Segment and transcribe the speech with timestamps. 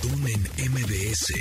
[0.00, 1.34] Pontón en MBS.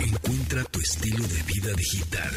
[0.00, 2.30] Encuentra tu estilo de vida digital.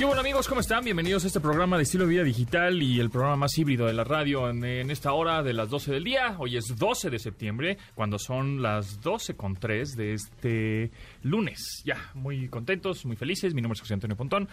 [0.00, 0.48] ¿Qué bueno amigos?
[0.48, 0.82] ¿Cómo están?
[0.82, 3.92] Bienvenidos a este programa de estilo de vida digital y el programa más híbrido de
[3.92, 6.36] la radio en, esta hora de las 12 del día.
[6.38, 10.90] Hoy es 12 de septiembre, cuando son las 12 con 3 de este
[11.22, 11.82] lunes.
[11.84, 13.52] Ya, muy contentos, muy felices.
[13.52, 14.48] Mi nombre es José Antonio Pontón.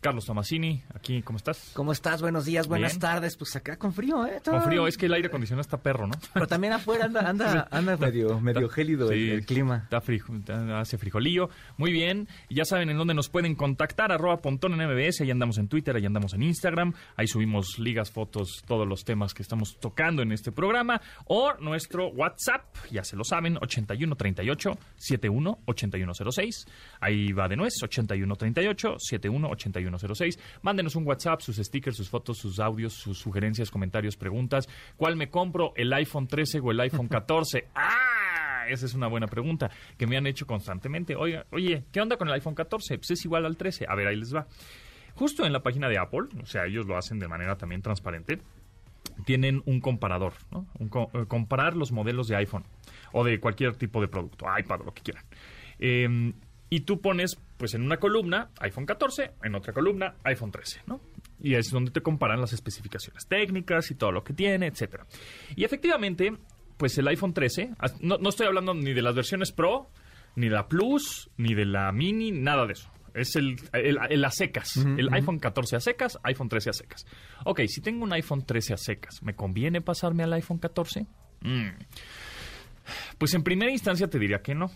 [0.00, 1.72] Carlos Tomasini, aquí, ¿cómo estás?
[1.74, 2.22] ¿Cómo estás?
[2.22, 3.00] Buenos días, buenas Bien.
[3.00, 3.36] tardes.
[3.36, 4.40] Pues acá con frío, ¿eh?
[4.44, 6.14] Con frío, es que el aire acondicionado está perro, ¿no?
[6.32, 9.78] Pero también afuera anda, anda, anda medio, medio gélido el, Sí, el clima.
[9.82, 10.32] Está frijo-
[10.76, 11.50] hace frijolillo.
[11.78, 12.28] Muy bien.
[12.48, 14.12] Ya saben en dónde nos pueden contactar.
[14.12, 15.22] Arroba Pontón en MBS.
[15.22, 16.94] Ahí andamos en Twitter, ahí andamos en Instagram.
[17.16, 21.00] Ahí subimos ligas, fotos, todos los temas que estamos tocando en este programa.
[21.24, 26.66] O nuestro WhatsApp, ya se lo saben, 8138 71 8106.
[27.00, 29.48] Ahí va de nuez, 8138 71
[29.94, 30.38] 8106.
[30.62, 34.68] Mándenos un WhatsApp, sus stickers, sus fotos, sus audios, sus sugerencias, comentarios, preguntas.
[34.96, 35.72] ¿Cuál me compro?
[35.76, 37.68] ¿El iPhone 13 o el iPhone 14?
[37.74, 38.66] ¡Ah!
[38.68, 41.16] Esa es una buena pregunta que me han hecho constantemente.
[41.16, 42.98] Oiga, oye, ¿qué onda con el iPhone 14?
[42.98, 43.86] Pues es igual al 13.
[43.88, 44.46] A ver, ahí les va.
[45.14, 48.40] Justo en la página de Apple, o sea, ellos lo hacen de manera también transparente,
[49.24, 50.66] tienen un comparador, ¿no?
[50.78, 52.64] Un co- eh, comparar los modelos de iPhone
[53.12, 55.24] o de cualquier tipo de producto, iPad o lo que quieran.
[55.80, 56.32] Eh,
[56.70, 61.00] y tú pones, pues en una columna, iPhone 14, en otra columna, iPhone 13, ¿no?
[61.40, 65.06] Y es donde te comparan las especificaciones técnicas y todo lo que tiene, etcétera.
[65.56, 66.32] Y efectivamente,
[66.76, 69.90] pues el iPhone 13, as- no, no estoy hablando ni de las versiones Pro,
[70.36, 72.90] ni de la Plus, ni de la Mini, nada de eso.
[73.14, 74.76] Es el, el, el a secas.
[74.76, 77.06] el iPhone 14 a secas, iPhone 13 a secas.
[77.44, 81.06] Ok, si tengo un iPhone 13 a secas, ¿me conviene pasarme al iPhone 14?
[81.40, 81.68] Mm.
[83.18, 84.70] Pues en primera instancia te diría que no.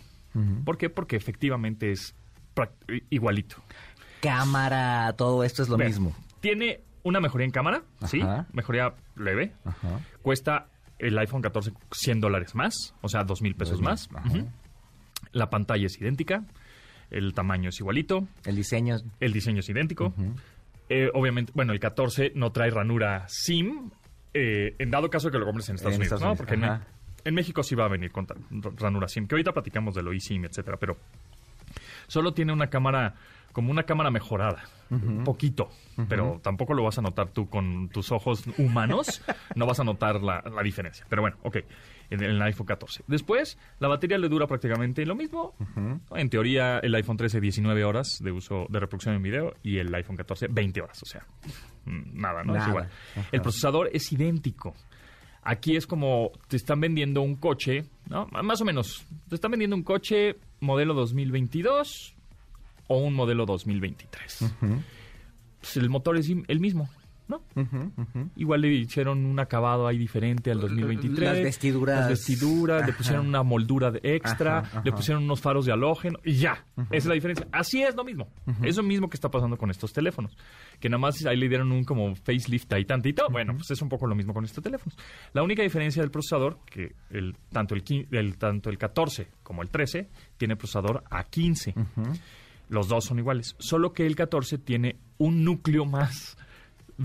[0.65, 0.89] ¿Por qué?
[0.91, 2.17] Porque efectivamente es
[3.11, 3.57] igualito.
[4.21, 6.15] Cámara, todo esto es lo Ve, mismo.
[6.41, 8.21] Tiene una mejoría en cámara, ¿sí?
[8.53, 9.53] Mejoría leve.
[9.65, 10.01] Ajá.
[10.23, 14.09] Cuesta el iPhone 14 100 dólares más, o sea, 2 mil pesos más.
[15.33, 16.45] La pantalla es idéntica,
[17.11, 18.97] el tamaño es igualito, El diseño.
[19.19, 20.15] el diseño es idéntico.
[20.89, 23.91] Eh, obviamente, bueno, el 14 no trae ranura SIM,
[24.35, 26.37] eh, en dado caso que lo compres en Estados En Unidos, Estados ¿no?
[26.37, 26.81] Porque en,
[27.25, 28.27] en México sí va a venir con
[28.77, 30.99] ranura SIM, que ahorita platicamos de lo eSIM, etcétera, pero
[32.13, 33.15] solo tiene una cámara,
[33.53, 35.71] como una cámara mejorada, un poquito,
[36.11, 39.23] pero tampoco lo vas a notar tú con tus ojos humanos,
[39.57, 41.07] no vas a notar la, la diferencia.
[41.09, 41.57] Pero bueno, ok,
[42.11, 43.05] en el iPhone 14.
[43.07, 45.55] Después, la batería le dura prácticamente lo mismo.
[46.15, 49.95] En teoría, el iPhone 13 19 horas de uso de reproducción en video y el
[49.95, 51.27] iPhone 14 20 horas, o sea,
[51.87, 52.55] mm, nada, ¿no?
[52.57, 52.91] Es igual.
[53.33, 54.75] El procesador es idéntico.
[55.43, 58.27] Aquí es como te están vendiendo un coche, ¿no?
[58.27, 59.07] Más o menos.
[59.31, 62.15] Te están vendiendo un coche modelo 2022
[62.87, 64.55] o un modelo 2023.
[65.61, 66.89] Pues el motor es el mismo,
[67.33, 67.43] ¿no?
[68.37, 71.19] Igual le hicieron un acabado ahí diferente al 2023.
[71.35, 71.99] Las vestiduras.
[72.01, 74.83] Las vestiduras, le pusieron una moldura de extra, Ajá, ajá.
[74.85, 76.65] le pusieron unos faros de halógeno y ya.
[76.77, 77.47] Esa es la diferencia.
[77.53, 78.29] Así es lo mismo.
[78.63, 80.37] Es lo mismo que está pasando con estos teléfonos.
[80.79, 83.27] Que nada más ahí le dieron un como facelift ahí tantito.
[83.31, 84.97] Bueno, pues es un poco lo mismo con estos teléfonos.
[85.33, 89.63] La única diferencia del procesador, que el, tanto, el, quin- el, tanto el 14 como
[89.63, 91.75] el 13 tiene procesador A15.
[92.69, 93.55] Los dos son iguales.
[93.59, 96.37] Solo que el 14 tiene un núcleo más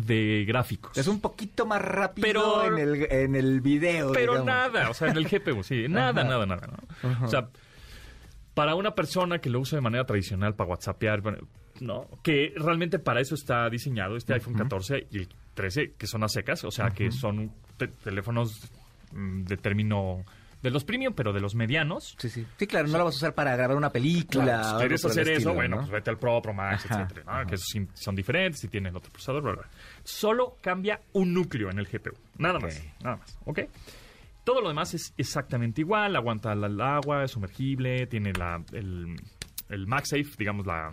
[0.05, 0.97] de gráficos.
[0.97, 4.11] Es un poquito más rápido Pero- en, el, en el video.
[4.11, 4.45] Pero digamos.
[4.45, 7.25] nada, o sea, en el GPU, sí, nada, nada, nada, ¿no?
[7.25, 7.49] O sea,
[8.53, 11.21] para una persona que lo usa de manera tradicional para WhatsAppear,
[11.79, 16.23] no, que realmente para eso está diseñado este iPhone 14 y el 13, que son
[16.23, 18.69] a secas, o sea, que son te- teléfonos
[19.11, 20.23] mm, de término
[20.61, 22.15] de los premium, pero de los medianos.
[22.17, 22.45] Sí, sí.
[22.57, 24.43] Sí, claro, no lo vas a usar para grabar una película.
[24.43, 25.81] Claro, si quieres hacer eso, bueno, ¿no?
[25.83, 27.31] pues vete al Pro, Pro Max, Ajá, etcétera, ¿no?
[27.31, 27.45] ajá.
[27.45, 29.69] Que esos son diferentes y tienen otro procesador, bla, bla.
[30.03, 32.11] Solo cambia un núcleo en el GPU.
[32.37, 33.59] Nada más, nada más, ¿ok?
[34.43, 39.15] Todo lo demás es exactamente igual, aguanta la- el agua, es sumergible, tiene la, el,
[39.69, 40.89] el MagSafe, digamos, la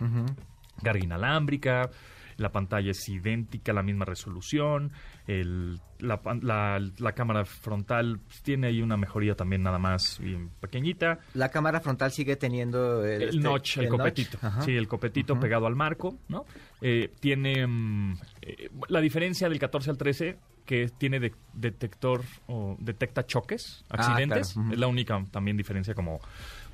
[0.83, 1.89] carga inalámbrica,
[2.37, 4.91] la pantalla es idéntica, la misma resolución,
[5.27, 10.49] el- la, la- la cámara frontal pues, tiene ahí una mejoría también nada más bien
[10.59, 11.19] pequeñita.
[11.33, 14.37] La cámara frontal sigue teniendo el, El este- notch, el, copetito.
[14.61, 16.45] Sí, el copetito pegado al marco, ¿no?
[16.81, 22.75] Eh, tiene mm, eh, la diferencia del 14 al 13 que tiene de- detector o
[22.79, 24.53] detecta choques, Ah, accidentes.
[24.53, 24.71] claro.
[24.73, 26.19] Es la única también diferencia como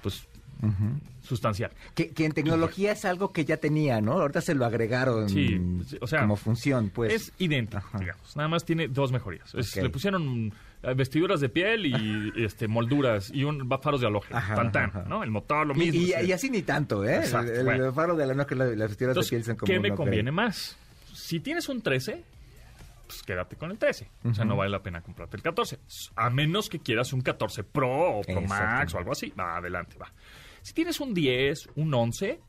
[0.02, 0.28] pues
[1.24, 1.72] sustancial.
[1.96, 4.14] Que, que en tecnología es algo que ya tenía, ¿no?
[4.14, 5.60] Ahorita se lo agregaron Sí,
[6.00, 7.14] o sea, como función, pues.
[7.14, 8.00] es idéntico, Ajá.
[8.00, 8.36] digamos.
[8.36, 9.54] Nada más tiene dos mejorías.
[9.56, 9.76] Es-.
[9.78, 10.52] Le pusieron
[10.84, 14.40] eh, vestiduras de piel y este molduras y un faros de halógeno.
[14.72, 14.92] Tan.
[15.08, 15.24] ¿no?
[15.24, 15.94] El motor, lo mismo.
[16.02, 16.14] y- sí.
[16.26, 17.18] y así ni tanto, ¿eh?
[17.18, 17.94] Exacto, el, el bueno.
[17.94, 19.96] faro de la no que la- las vestiduras de Entonces, piel son como ¿qué me
[19.96, 20.78] conviene más?
[21.14, 22.24] Si tienes un 13,
[23.08, 24.08] pues quédate con el 13.
[24.24, 25.78] O sea, no vale la pena comprarte el 14.
[26.16, 29.32] A menos que quieras un 14 Pro o Pro Max o algo así.
[29.38, 30.12] Va, adelante, va.
[30.62, 32.40] Si tienes un 10, un 11,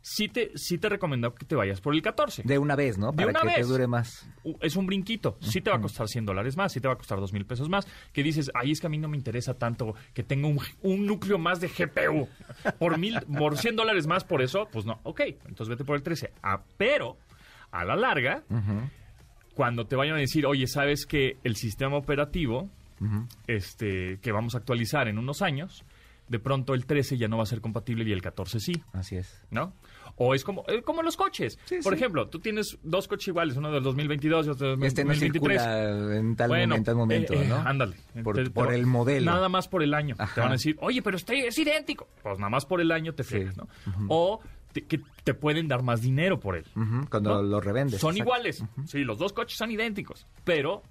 [0.00, 2.42] sí te, sí te recomiendo que te vayas por el 14.
[2.44, 3.12] De una vez, ¿no?
[3.12, 3.68] De Para una que te vez.
[3.68, 4.28] dure más.
[4.60, 5.38] Es un brinquito.
[5.40, 7.46] Sí te va a costar 100 dólares más, sí te va a costar 2 mil
[7.46, 7.86] pesos más.
[8.12, 11.06] Que dices, ay, es que a mí no me interesa tanto que tenga un, un
[11.06, 12.28] núcleo más de GPU.
[12.78, 15.00] Por, mil, por 100 dólares más por eso, pues no.
[15.04, 16.32] Ok, entonces vete por el 13.
[16.42, 17.16] Ah, pero,
[17.70, 18.42] a la larga,
[19.54, 22.68] cuando te vayan a decir, oye, sabes que el sistema operativo
[23.46, 25.84] este, que vamos a actualizar en unos años,
[26.28, 28.82] de pronto el 13 ya no va a ser compatible y el 14 sí.
[28.92, 29.42] Así es.
[29.50, 29.74] ¿no?
[30.16, 31.58] O es como, eh, como los coches.
[31.64, 31.98] Sí, Por sí.
[32.00, 35.60] ejemplo, tú tienes dos coches iguales, uno del 2022 y otro del Este no 2023.
[35.62, 37.56] circula en tal, Bueno, momento, en tal momento, eh, eh, ¿no?
[37.56, 37.96] Ándale.
[38.22, 39.30] Por, Te- por el modelo.
[39.30, 40.14] Nada más por el año.
[40.18, 40.34] Ajá.
[40.34, 42.08] Te van a decir, oye, pero este es idéntico.
[42.22, 43.30] Pues nada más por el año te Sí.
[43.30, 43.68] fregas, ¿no?
[44.08, 44.40] O
[44.72, 46.64] te, que te pueden dar más dinero por él.
[47.10, 47.42] Cuando ¿no?
[47.42, 48.00] lo revendes.
[48.00, 48.22] Son exacto.
[48.30, 48.64] iguales.
[48.86, 50.26] Sí, los dos coches son idénticos.
[50.44, 50.82] Pero,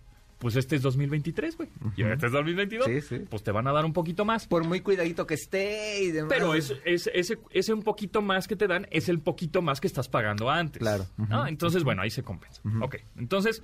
[0.41, 1.69] pues este es 2023, güey.
[1.95, 2.85] Y este es 2022.
[2.87, 3.19] Sí, sí.
[3.29, 4.47] Pues te van a dar un poquito más.
[4.47, 6.33] Por muy cuidadito que esté y demás.
[6.35, 9.79] Pero es, es- ese, ese un poquito más que te dan es el poquito más
[9.79, 10.79] que estás pagando antes.
[10.79, 11.05] Claro.
[11.15, 11.45] ¿no?
[11.45, 12.59] Entonces, bueno, ahí se compensa.
[12.81, 13.61] Ok, entonces,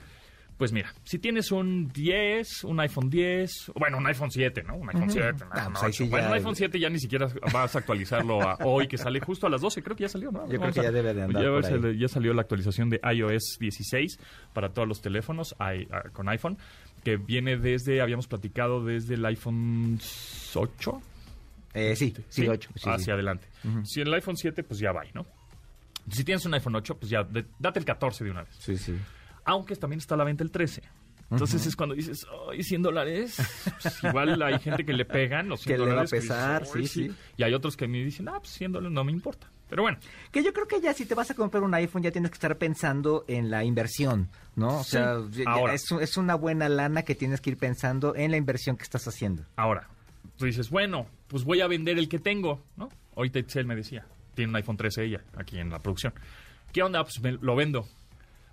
[0.57, 4.75] pues mira, si tienes un 10, un iPhone 10, bueno, un iPhone 7, ¿no?
[4.75, 6.03] Un iPhone 7, un Ah, iPhone pues ahí 8.
[6.03, 9.19] sí Bueno, un iPhone 7 ya ni siquiera vas a actualizarlo a hoy, que sale
[9.19, 10.49] justo a las 12, creo que ya salió, ¿no?
[10.51, 11.79] Yo creo que ya debe de andar ya, por ahí.
[11.93, 14.19] le- ya salió la actualización de iOS 16
[14.53, 15.73] para todos los teléfonos ah,
[16.13, 16.57] con iPhone,
[17.03, 19.99] que viene desde, habíamos platicado desde el iPhone
[20.55, 21.01] 8,
[21.73, 22.69] Eh, sí, sí, 8.
[22.75, 23.11] Sí, hacia sí.
[23.11, 23.47] adelante.
[23.83, 25.25] Si el iPhone 7, pues ya va, ¿no?
[26.09, 28.55] Si tienes un iPhone 8, pues ya, de- date el 14 de una vez.
[28.57, 28.95] Sí, sí.
[29.47, 30.83] Aunque también está a la venta el 13.
[31.29, 33.35] Entonces es cuando dices, ay, 100 dólares.
[33.81, 36.11] Pues igual hay gente que le pegan los 100 Que le va a dólares.
[36.11, 37.15] que pesar, dices, "Ay, sí, sí.
[37.35, 39.47] Y hay otros que me dicen, ah, pues 100 dólares no me importa.
[39.69, 39.97] Pero bueno,
[40.31, 42.35] Que yo creo que ya si te vas a comprar un iPhone ya tienes que
[42.35, 44.79] estar pensando en la inversión, ¿no?
[44.79, 44.91] O Sí.
[44.91, 45.17] sea,
[45.47, 45.73] Ahora.
[45.73, 49.05] es, es una buena lana que tienes que ir pensando en la inversión que estás
[49.09, 49.43] haciendo.
[49.57, 49.89] ahora,
[50.37, 52.87] tú dices, bueno, pues voy a vender el que tengo, ¿no?
[53.17, 54.05] Ahorita Itzel me decía,
[54.35, 56.13] tiene un iPhone 13 ella, aquí en la producción.
[56.71, 57.03] ¿Qué onda?
[57.03, 57.85] Pues me- lo vendo.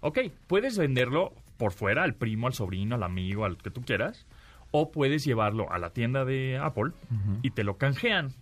[0.07, 4.27] Ok, puedes venderlo por fuera, al primo, al sobrino, al amigo, al que tú quieras,
[4.71, 6.93] o puedes llevarlo a la tienda de Apple
[7.43, 8.33] y te lo canjean,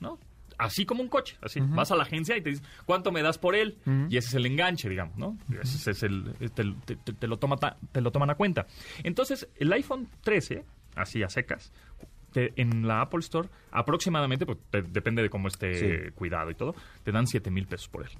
[0.00, 0.18] ¿no?
[0.58, 1.60] Así como un coche, así.
[1.60, 3.78] Vas a la agencia y te dicen, ¿cuánto me das por él?
[4.08, 5.36] Y ese es el enganche, digamos, ¿no?
[5.60, 8.66] Ese es el, te, te- te- te lo toma ta- te lo toman a cuenta.
[9.04, 10.64] Entonces, el iPhone 13,
[10.96, 11.72] así a secas,
[12.32, 15.74] te- en la Apple Store, aproximadamente, pues, te- depende de cómo esté
[16.06, 16.10] Sí.
[16.14, 18.10] cuidado y todo, te dan 7 mil pesos por él.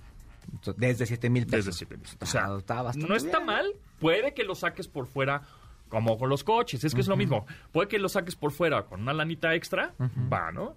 [0.76, 1.66] Desde 7 mil pesos.
[1.66, 2.06] Desde 7 mil.
[2.20, 3.46] O sea, Ah, está bastante no está bien.
[3.46, 3.66] mal.
[3.98, 5.42] Puede que lo saques por fuera
[5.88, 6.82] como con los coches.
[6.84, 7.46] Es que es lo mismo.
[7.70, 9.94] Puede que lo saques por fuera con una lanita extra.
[10.32, 10.76] Va, ¿no?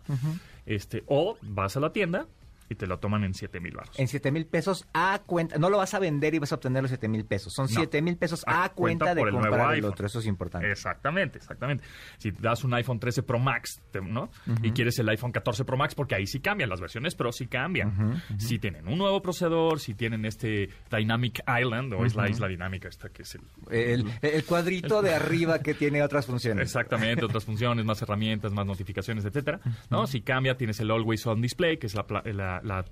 [0.65, 2.25] este O vas a la tienda
[2.69, 3.97] y te lo toman en 7 mil baros.
[3.99, 5.57] En 7 mil pesos a cuenta.
[5.57, 7.53] No lo vas a vender y vas a obtener los 7 mil pesos.
[7.53, 7.71] Son No.
[7.71, 9.91] 7 mil pesos A a, cuenta cuenta, de el comprar el iPhone.
[9.91, 10.05] otro.
[10.07, 10.71] Eso es importante.
[10.71, 11.83] Exactamente, exactamente.
[12.17, 14.29] Si das un iPhone 13 Pro Max, te- ¿no?
[14.63, 17.47] Y quieres el iPhone 14 Pro Max, porque ahí sí cambian, las versiones Pro sí
[17.47, 18.21] cambian.
[18.37, 22.87] Si tienen un nuevo procesador, si tienen este Dynamic Island, o es la isla dinámica
[22.87, 23.41] esta que es el...
[23.71, 26.63] El, el cuadrito de arriba que tiene otras funciones.
[26.63, 29.59] Exactamente, otras funciones, más herramientas, más notificaciones, etcétera.
[29.89, 30.07] ¿no?
[30.07, 32.23] Si cambia, tienes el Always On Display, que es la, pla-
[32.63, 32.85] la, la-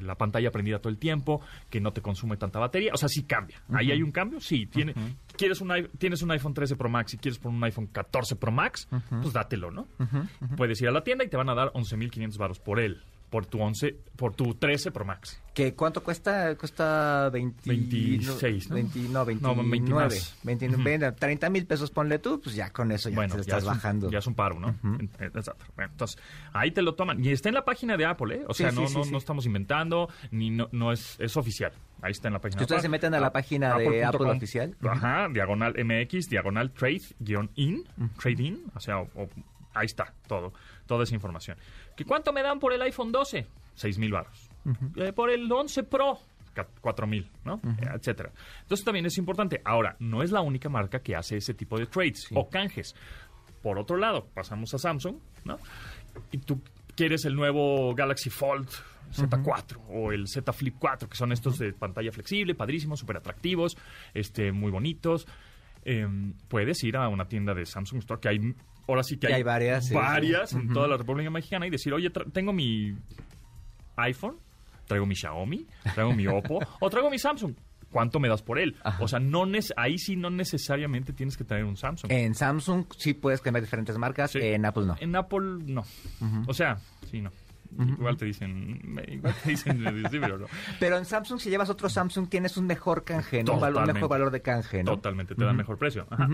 [0.00, 1.40] la pantalla prendida todo el tiempo,
[1.70, 2.90] que no te consume tanta batería.
[2.94, 3.62] O sea, sí cambia.
[3.72, 4.66] Ahí hay un cambio, sí.
[4.66, 4.92] Tiene,
[5.36, 8.50] quieres un, tienes un iPhone 13 Pro Max y quieres por un iPhone 14 Pro
[8.50, 8.88] Max,
[9.20, 9.86] pues dátelo, ¿no?
[10.56, 13.46] Puedes ir a la tienda y te van a dar 11.500 baros por él, por
[13.46, 15.40] tu 11, por tu 13 Pro Max.
[15.54, 16.56] ¿Que ¿Cuánto cuesta?
[16.56, 18.74] Cuesta 20, 26, ¿no?
[18.74, 19.62] 20, no, 29.
[19.62, 20.36] No, 20 más.
[20.42, 23.58] 29, 30 mil pesos ponle tú, pues ya con eso ya bueno, te lo estás
[23.62, 24.10] es, un, bajando.
[24.10, 24.68] ya es un paro, ¿no?
[24.82, 25.64] En- eh, Exacto.
[25.76, 26.20] Bueno, entonces,
[26.52, 27.24] ahí te lo toman.
[27.24, 28.44] Y está en la página de Apple, ¿eh?
[28.48, 29.10] O sea, sí, no, sí, no, sí.
[29.12, 31.72] no estamos inventando, ni no, no es, es oficial.
[32.02, 32.60] Ahí está en la página.
[32.62, 34.76] Ustedes de se meten a la página de Apple oficial.
[34.88, 37.84] Ajá, diagonal MX, diagonal trade, guion in,
[38.20, 39.28] trade in, o sea, o- o-
[39.72, 40.52] ahí está todo,
[40.86, 41.56] toda esa información.
[41.96, 43.46] ¿Que ¿Cuánto me dan por el iPhone 12?
[43.74, 44.50] 6 mil baros.
[44.96, 46.18] Eh, por el 11 Pro,
[46.80, 47.60] 4 mil, ¿no?
[47.64, 48.32] Eh, Etcétera.
[48.62, 49.60] Entonces también es importante.
[49.64, 52.94] Ahora, no es la única marca que hace ese tipo de trades o canjes.
[53.62, 55.58] Por otro lado, pasamos a Samsung, ¿no?
[56.30, 56.60] Y tú
[56.94, 58.68] quieres el nuevo Galaxy Fold
[59.12, 63.76] Z4 o el Z Flip 4, que son estos de pantalla flexible, padrísimos, súper atractivos,
[64.12, 65.26] este, muy bonitos.
[65.84, 66.06] Eh,
[66.48, 68.54] puedes ir a una tienda de Samsung Store, que hay,
[68.88, 71.92] ahora sí que hay, hay varias, sí, varias en toda la República Mexicana y decir,
[71.92, 72.94] oye, tengo mi
[73.96, 74.36] iPhone,
[74.86, 77.54] traigo mi Xiaomi, traigo mi Oppo o traigo mi Samsung.
[77.90, 78.74] ¿Cuánto me das por él?
[78.98, 79.44] O sea, no
[79.76, 82.10] ahí sí no necesariamente tienes que tener un Samsung.
[82.10, 84.40] En Samsung sí puedes cambiar diferentes marcas, Sí.
[84.42, 84.96] en Apple no.
[84.98, 85.84] En Apple no.
[86.48, 87.30] O sea, sí, no.
[87.78, 90.46] Igual te dicen, igual te dicen distribuidor, ¿no?
[90.80, 93.54] Pero en Samsung, si llevas otro Samsung, tienes un mejor canje, ¿no?
[93.54, 93.92] Un, valor- un Totalmente.
[93.94, 94.92] mejor valor de canje, ¿no?
[94.92, 96.06] Totalmente, te dan mejor precio.
[96.10, 96.28] Ajá.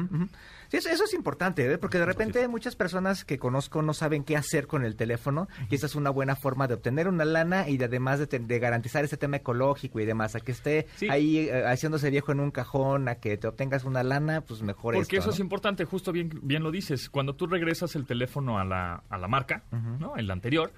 [0.69, 1.79] Sí, eso, eso es importante, ¿eh?
[1.79, 5.75] porque de repente muchas personas que conozco no saben qué hacer con el teléfono y
[5.75, 8.59] esa es una buena forma de obtener una lana y de, además de, te- de
[8.59, 11.09] garantizar ese tema ecológico y demás, a que esté Sí.
[11.09, 14.95] ahí eh, haciéndose viejo en un cajón, a que te obtengas una lana, pues mejor
[14.95, 17.11] Porque esto, eso es importante, justo bien, bien lo dices.
[17.11, 19.65] Cuando tú regresas el teléfono a la, a la marca,
[19.99, 20.17] ¿no?
[20.17, 20.73] El anterior,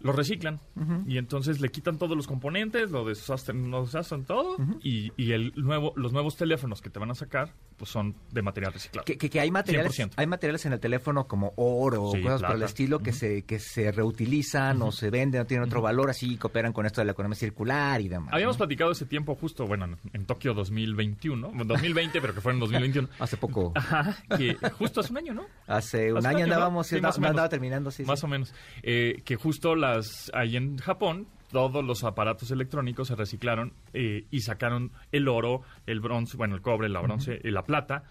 [0.00, 0.60] lo reciclan.
[1.06, 4.56] Y entonces le quitan todos los componentes, lo deshacen, lo deshacen todo.
[4.82, 8.42] Y, y el nuevo, los nuevos teléfonos que te van a sacar, pues son de
[8.42, 9.04] material reciclado.
[9.04, 10.12] Que, que- que hay materiales 100%.
[10.16, 13.58] hay materiales en el teléfono como oro o cosas por el estilo que se que
[13.58, 17.12] se reutilizan o se venden, no tienen otro valor, así cooperan con esto de la
[17.12, 18.32] economía circular y demás.
[18.32, 18.58] Habíamos ¿no?
[18.58, 23.08] platicado ese tiempo justo, bueno, en, Tokio 2021, bueno, 2020, pero que fue en 2021.
[23.18, 25.46] Hace poco, Ajá, que justo hace un año, ¿no?
[25.66, 26.44] hace un Hace año ¿no?
[26.44, 27.50] andábamos, Sí, sí, más o andaba menos.
[27.50, 28.08] terminando, sí, sí.
[28.08, 28.54] Más o menos.
[28.82, 34.40] Eh, que justo las ahí en Japón, todos los aparatos electrónicos se reciclaron eh, y
[34.40, 38.04] sacaron el oro, el bronce, bueno, el cobre, la bronce y la plata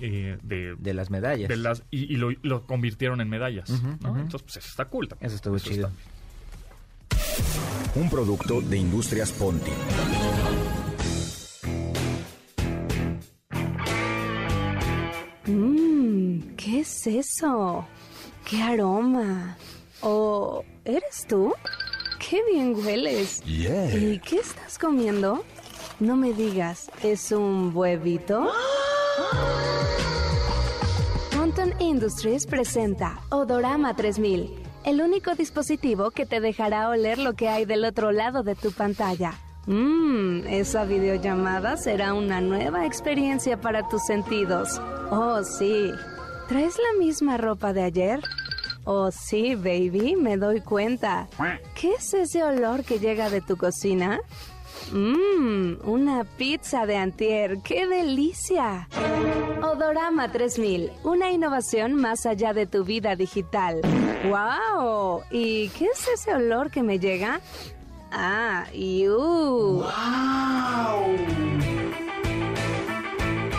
[0.00, 1.48] eh, de, de las medallas.
[1.48, 3.70] de las y, y lo, lo convirtieron en medallas.
[3.70, 5.08] Entonces, pues eso está cool.
[5.08, 5.26] también.
[5.26, 5.88] Eso estuvo chido.
[5.88, 9.72] está- Un producto de Industrias Ponti.
[15.46, 17.86] Mmm, ¿qué es eso?
[18.48, 19.56] ¿Qué aroma?
[20.02, 21.54] ¿O eres tú?
[22.18, 23.42] ¡Qué bien hueles!
[23.46, 25.44] ¿Y qué estás comiendo?
[26.00, 28.52] No me digas, ¿es un huevito?
[31.36, 37.64] Ponton Industries presenta Odorama 3000, el único dispositivo que te dejará oler lo que hay
[37.64, 39.34] del otro lado de tu pantalla.
[39.66, 44.80] Mmm, esa videollamada será una nueva experiencia para tus sentidos.
[45.10, 45.90] Oh, sí.
[46.48, 48.20] ¿Traes la misma ropa de ayer?
[48.90, 51.28] Oh, sí, baby, me doy cuenta.
[51.74, 54.18] ¿Qué es ese olor que llega de tu cocina?
[54.90, 58.88] Mmm, una pizza de antier, ¡qué delicia!
[59.62, 63.82] Odorama 3000, una innovación más allá de tu vida digital.
[64.24, 65.20] ¡Wow!
[65.30, 67.42] ¿Y qué es ese olor que me llega?
[68.10, 69.84] Ah, ¡Yu!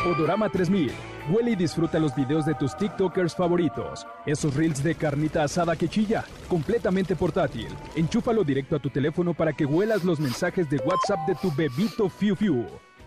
[0.08, 0.92] Odorama 3000.
[1.30, 4.08] Huele y disfruta los videos de tus TikTokers favoritos.
[4.26, 7.68] Esos reels de carnita asada que chilla, completamente portátil.
[7.96, 12.10] Enchúfalo directo a tu teléfono para que huelas los mensajes de WhatsApp de tu bebito
[12.10, 12.66] Fiu Fiu.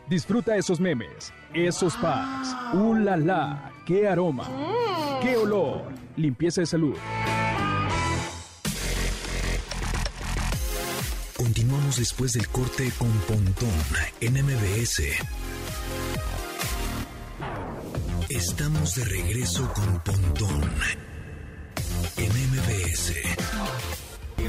[0.09, 2.55] Disfruta esos memes, esos packs.
[2.75, 3.73] ¡Uh, la!
[3.85, 4.49] ¡Qué aroma!
[5.21, 5.83] ¡Qué olor!
[6.17, 6.95] Limpieza de salud.
[11.37, 13.69] Continuamos después del corte con Pontón
[14.21, 15.03] en MBS.
[18.35, 20.63] Estamos de regreso con Pontón
[22.17, 23.13] en MBS.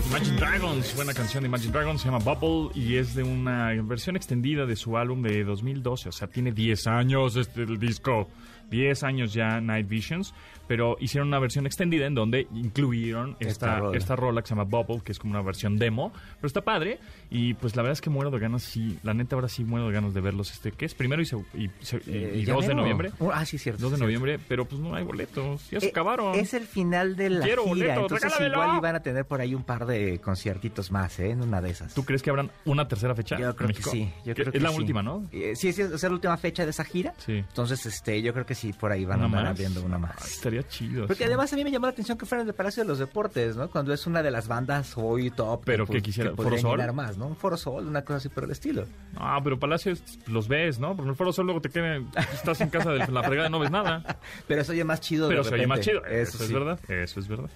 [0.08, 4.16] Imagine Dragons, buena canción de Imagine Dragons, se llama Bubble y es de una versión
[4.16, 8.30] extendida de su álbum de 2012, o sea, tiene 10 años este el disco,
[8.70, 10.34] 10 años ya Night Visions,
[10.68, 13.98] pero hicieron una versión extendida en donde incluyeron Esta esta, rola.
[13.98, 17.00] esta rola que se llama Bubble, que es como una versión demo, pero está padre
[17.30, 19.88] y pues la verdad es que muero de ganas, sí, la neta ahora sí muero
[19.88, 20.94] de ganas de verlos, este, ¿qué es?
[20.94, 21.70] Primero y, se- y-
[22.08, 23.12] Eh, y ya 2 de noviembre.
[23.20, 23.82] Uh, ah, sí, cierto.
[23.84, 24.04] 2 de cierto.
[24.06, 26.36] noviembre, pero pues no hay boletos, ya se Eh, acabaron.
[26.36, 28.54] Es el final de la Quiero gira, boleto, entonces regálamelo.
[28.64, 31.32] igual iban a tener por ahí un par de conciertitos más, ¿eh?
[31.32, 31.94] En una de esas.
[31.94, 34.12] ¿Tú crees que habrán una tercera fecha Yo en creo que sí.
[34.26, 34.78] Yo creo es que la sí.
[34.78, 35.26] última, ¿no?
[35.32, 37.14] Eh, sí, sí, es la última fecha de esa gira.
[37.18, 37.34] Sí.
[37.38, 40.40] Entonces, este, yo creo que sí, por ahí van a ¿Una andar viendo una más.
[40.60, 41.08] Estaría chido.
[41.08, 41.28] Porque sí.
[41.28, 43.70] además a mí me llamó la atención que fueran del Palacio de los Deportes, ¿no?
[43.70, 45.64] Cuando es una de las bandas hoy top.
[45.66, 46.94] Pero pues, que quisiera, que podrían ¿Foro Sol?
[46.94, 47.28] más, ¿no?
[47.28, 48.86] Un Foro Sol, una cosa así por el estilo.
[49.16, 50.96] Ah, pero Palacios los ves, ¿no?
[50.96, 52.02] Porque en el foro solo te queda,
[52.34, 54.04] estás en casa de la fregada y no ves nada.
[54.48, 56.06] Pero se oye más chido de Pero se oye más chido.
[56.06, 56.80] Eso, Eso es verdad.
[56.90, 57.50] Eso es verdad.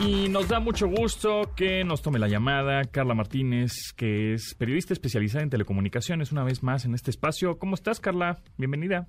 [0.00, 4.92] Y nos da mucho gusto que nos tome la llamada Carla Martínez, que es periodista
[4.94, 7.58] especializada en telecomunicaciones, una vez más en este espacio.
[7.58, 8.38] ¿Cómo estás, Carla?
[8.56, 9.06] Bienvenida.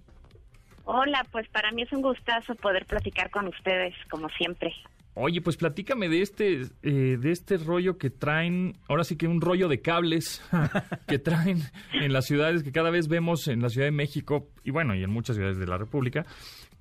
[0.85, 4.73] Hola, pues para mí es un gustazo poder platicar con ustedes, como siempre.
[5.15, 9.41] Oye, pues platícame de este, eh, de este rollo que traen, ahora sí que un
[9.41, 10.43] rollo de cables
[11.07, 11.59] que traen
[11.93, 15.03] en las ciudades que cada vez vemos en la Ciudad de México y bueno, y
[15.03, 16.25] en muchas ciudades de la República,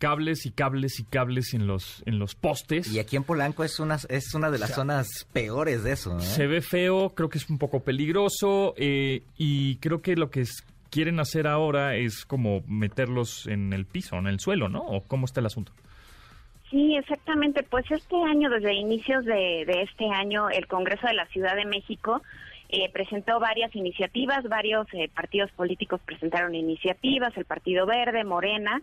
[0.03, 2.93] cables y cables y cables en los, en los postes.
[2.93, 6.21] Y aquí en Polanco es una, es una de las zonas peores de eso, ¿eh?
[6.21, 10.41] Se ve feo, creo que es un poco peligroso eh, y creo que lo que
[10.41, 14.81] es- quieren hacer ahora es como meterlos en el piso, en el suelo, ¿no?
[14.81, 15.73] ¿O cómo está el asunto?
[16.71, 17.63] Sí, exactamente.
[17.63, 21.65] Pues este año, desde inicios de, de este año, el Congreso de la Ciudad de
[21.67, 22.23] México
[22.71, 28.83] eh, presentó varias iniciativas, varios eh, partidos políticos presentaron iniciativas, el Partido Verde, Morena,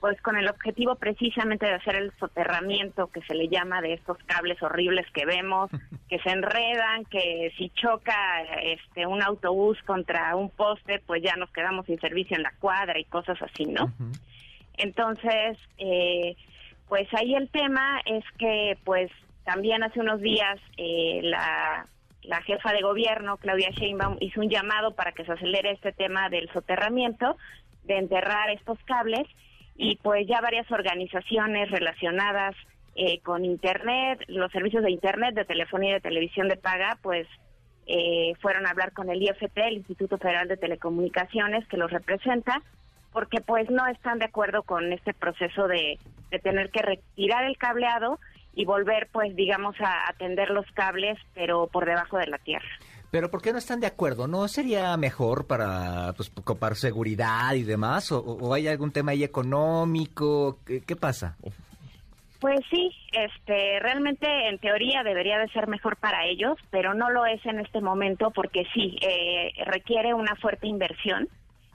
[0.00, 4.18] pues con el objetivo precisamente de hacer el soterramiento que se le llama de estos
[4.26, 5.70] cables horribles que vemos,
[6.08, 11.50] que se enredan, que si choca este un autobús contra un poste, pues ya nos
[11.50, 13.92] quedamos sin servicio en la cuadra y cosas así, ¿no?
[14.76, 16.36] Entonces, eh,
[16.88, 19.10] pues ahí el tema es que, pues
[19.44, 21.86] también hace unos días eh, la,
[22.22, 26.28] la jefa de gobierno, Claudia Sheinbaum, hizo un llamado para que se acelere este tema
[26.28, 27.36] del soterramiento,
[27.84, 29.26] de enterrar estos cables
[29.76, 32.54] y pues ya varias organizaciones relacionadas
[32.94, 37.26] eh, con Internet, los servicios de Internet, de telefonía y de televisión de paga, pues
[37.86, 42.62] eh, fueron a hablar con el IFT, el Instituto Federal de Telecomunicaciones, que los representa,
[43.12, 45.98] porque pues no están de acuerdo con este proceso de,
[46.30, 48.18] de tener que retirar el cableado
[48.54, 52.68] y volver pues digamos a atender los cables, pero por debajo de la tierra.
[53.10, 54.26] Pero ¿por qué no están de acuerdo?
[54.26, 58.10] ¿No sería mejor para, pues, para seguridad y demás?
[58.12, 60.58] ¿O, hay algún tema ahí económico?
[60.64, 61.36] ¿Qué, pasa?
[62.40, 67.24] Pues sí, este, realmente en teoría debería de ser mejor para ellos, pero no lo
[67.26, 71.28] es en este momento porque sí, eh, requiere una fuerte inversión.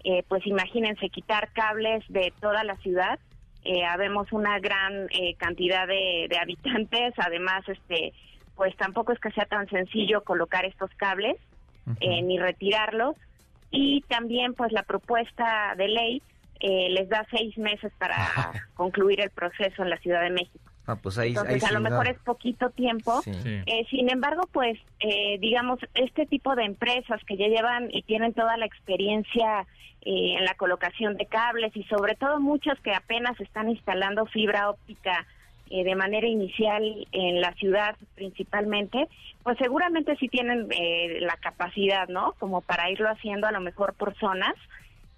[0.04, 3.20] Eh, pues imagínense quitar cables de toda la ciudad.
[3.64, 8.14] Eh, habemos una gran eh, cantidad de, de habitantes, además, este,
[8.62, 11.36] pues tampoco es que sea tan sencillo colocar estos cables
[12.00, 13.15] eh, ni retirarlos.
[13.72, 16.22] Y también, pues la propuesta de ley
[16.60, 18.30] eh, les da seis meses para
[18.75, 20.60] concluir el proceso en la Ciudad de México.
[20.86, 23.24] Ah, pues ahí, Entonces, a lo mejor es poquito tiempo.
[23.25, 24.77] Eh, sin embargo, pues,
[25.39, 29.65] digamos, este tipo de empresas que ya llevan y tienen toda la experiencia
[30.01, 35.25] en la colocación de cables y sobre todo muchas que apenas están instalando fibra óptica
[35.74, 39.08] eh, de manera inicial en la ciudad principalmente,
[39.42, 42.34] pues seguramente sí tienen eh, la capacidad, ¿no?
[42.40, 44.54] Como para irlo haciendo a lo mejor por zonas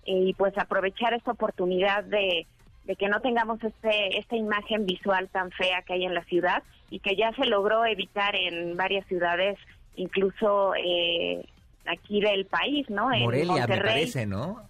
[0.05, 2.45] eh, y pues aprovechar esta oportunidad de,
[2.83, 6.61] de que no tengamos este esta imagen visual tan fea que hay en la ciudad
[6.91, 9.57] y que ya se logró evitar en varias ciudades,
[9.95, 10.73] incluso
[11.87, 13.09] aquí del país, ¿no?
[13.09, 14.61] Morelia, me parece, ¿no?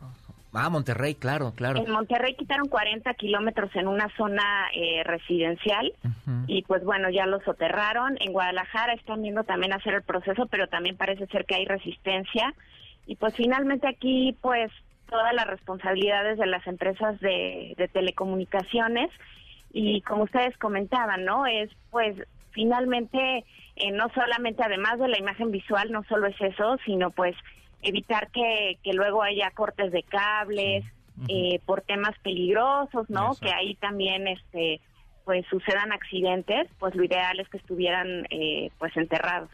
[0.53, 1.79] Ah, Monterrey, claro, claro.
[1.79, 5.93] En Monterrey quitaron 40 kilómetros en una zona eh, residencial
[6.47, 8.17] y pues bueno, ya lo soterraron.
[8.19, 12.53] En Guadalajara están viendo también hacer el proceso, pero también parece ser que hay resistencia.
[13.07, 14.71] Y pues finalmente aquí pues
[15.09, 19.09] todas las responsabilidades de las empresas de, telecomunicaciones
[19.71, 21.45] y como ustedes comentaban, ¿no?
[21.47, 22.15] Es pues
[22.51, 23.43] finalmente
[23.75, 27.35] eh, no solamente además de la imagen visual, no solo es eso, sino pues
[27.83, 30.85] evitar que, que luego haya cortes de cables
[31.27, 33.35] eh, por temas peligrosos, ¿no?
[33.39, 34.81] Que ahí también este
[35.25, 39.49] pues sucedan accidentes, pues lo ideal es que estuvieran eh, pues enterrados.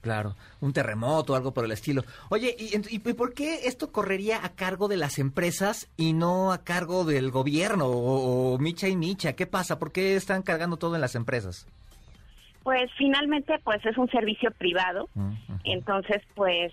[0.00, 2.02] Claro, un terremoto o algo por el estilo.
[2.30, 6.64] Oye, ¿y, ¿y, por qué esto correría a cargo de las empresas y no a
[6.64, 9.34] cargo del gobierno o, micha y micha?
[9.34, 9.78] ¿Qué pasa?
[9.78, 11.66] ¿Por qué están cargando todo en las empresas?
[12.62, 15.08] Pues finalmente, pues es un servicio privado,
[15.64, 16.72] entonces pues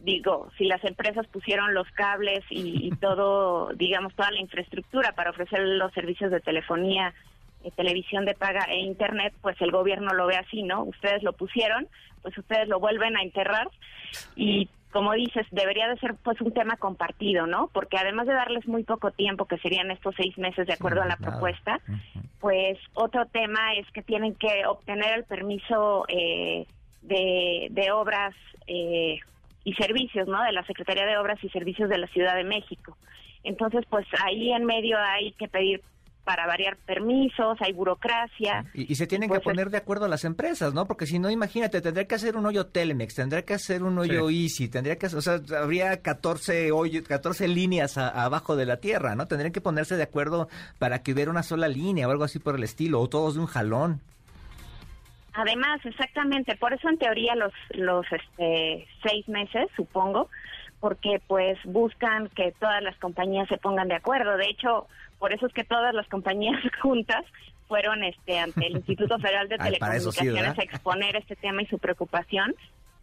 [0.00, 5.60] digo, si las empresas pusieron los cables y, todo, digamos, toda la infraestructura para ofrecer
[5.60, 7.14] los servicios de telefonía,
[7.64, 10.84] eh, televisión de paga e internet, pues el gobierno lo ve así, ¿no?
[10.84, 11.88] Ustedes lo pusieron,
[12.22, 13.68] pues ustedes lo vuelven a enterrar
[14.36, 17.68] y como dices, debería de ser pues un tema compartido, ¿no?
[17.72, 21.06] Porque además de darles muy poco tiempo, que serían estos seis meses de acuerdo a
[21.06, 21.80] la propuesta,
[22.40, 26.66] pues otro tema es que tienen que obtener el permiso eh,
[27.02, 28.34] de, de obras
[28.66, 29.20] eh,
[29.68, 30.42] y servicios, ¿no?
[30.42, 32.96] De la Secretaría de Obras y Servicios de la Ciudad de México.
[33.44, 35.82] Entonces, pues ahí en medio hay que pedir
[36.24, 38.64] para variar permisos, hay burocracia.
[38.72, 40.86] Y, se tienen que pues, poner de acuerdo a las empresas, ¿no?
[40.86, 44.30] Porque si no, imagínate, tendría que hacer un hoyo Telemex, tendría que hacer un hoyo
[44.30, 49.26] Easy, tendría que, o sea, habría 14 hoyos, 14 líneas abajo de la tierra, ¿no?
[49.26, 52.56] Tendrían que ponerse de acuerdo para que hubiera una sola línea o algo así por
[52.56, 54.00] el estilo, o todos de un jalón.
[55.38, 60.28] Además, exactamente, por eso en teoría los, los este, seis meses, supongo,
[60.80, 64.36] porque pues buscan que todas las compañías se pongan de acuerdo.
[64.36, 64.88] De hecho,
[65.20, 67.24] por eso es que todas las compañías juntas
[67.68, 72.56] fueron este ante el Instituto Federal de Telecomunicaciones a exponer este tema y su preocupación,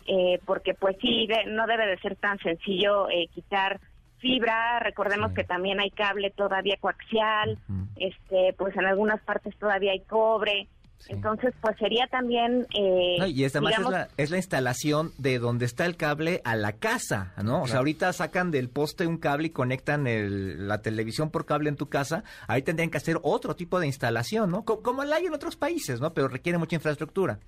[0.06, 3.80] eh, porque pues sí, no debe de ser tan sencillo eh, quitar
[4.20, 7.58] fibra, recordemos que también hay cable todavía coaxial,
[7.96, 10.68] este pues en algunas partes todavía hay cobre,
[11.08, 12.66] entonces, pues sería también...
[12.74, 16.56] Eh, y esta más es la, es la, instalación de donde está el cable a
[16.56, 17.62] la casa, ¿no?
[17.62, 21.70] O sea, ahorita sacan del poste un cable y conectan el, la televisión por cable
[21.70, 22.24] en tu casa.
[22.48, 24.66] Ahí tendrían que hacer otro tipo de instalación, ¿no?
[24.66, 26.14] Como, como la hay en otros países, ¿no?
[26.14, 27.40] Pero requiere mucha infraestructura.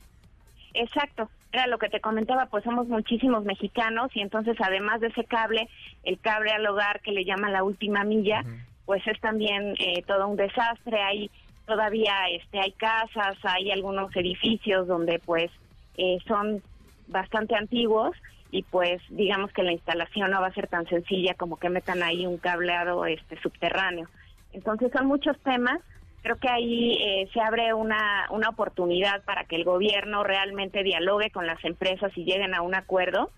[0.74, 5.24] Exacto, era lo que te comentaba, pues somos muchísimos mexicanos y entonces además de ese
[5.24, 5.68] cable,
[6.04, 8.44] el cable al hogar que le llaman la última milla,
[8.86, 11.32] pues es también eh, todo un desastre, hay
[11.68, 15.52] todavía este hay casas, hay algunos edificios donde pues
[15.98, 16.64] eh, son
[17.08, 18.16] bastante antiguos
[18.50, 22.02] y pues digamos que la instalación no va a ser tan sencilla como que metan
[22.02, 24.08] ahí un cableado este subterráneo.
[24.54, 25.80] Entonces son muchos temas.
[26.24, 31.30] Creo que ahí eh, se abre una, una oportunidad para que el gobierno realmente dialogue
[31.32, 33.30] con las empresas y lleguen a un acuerdo.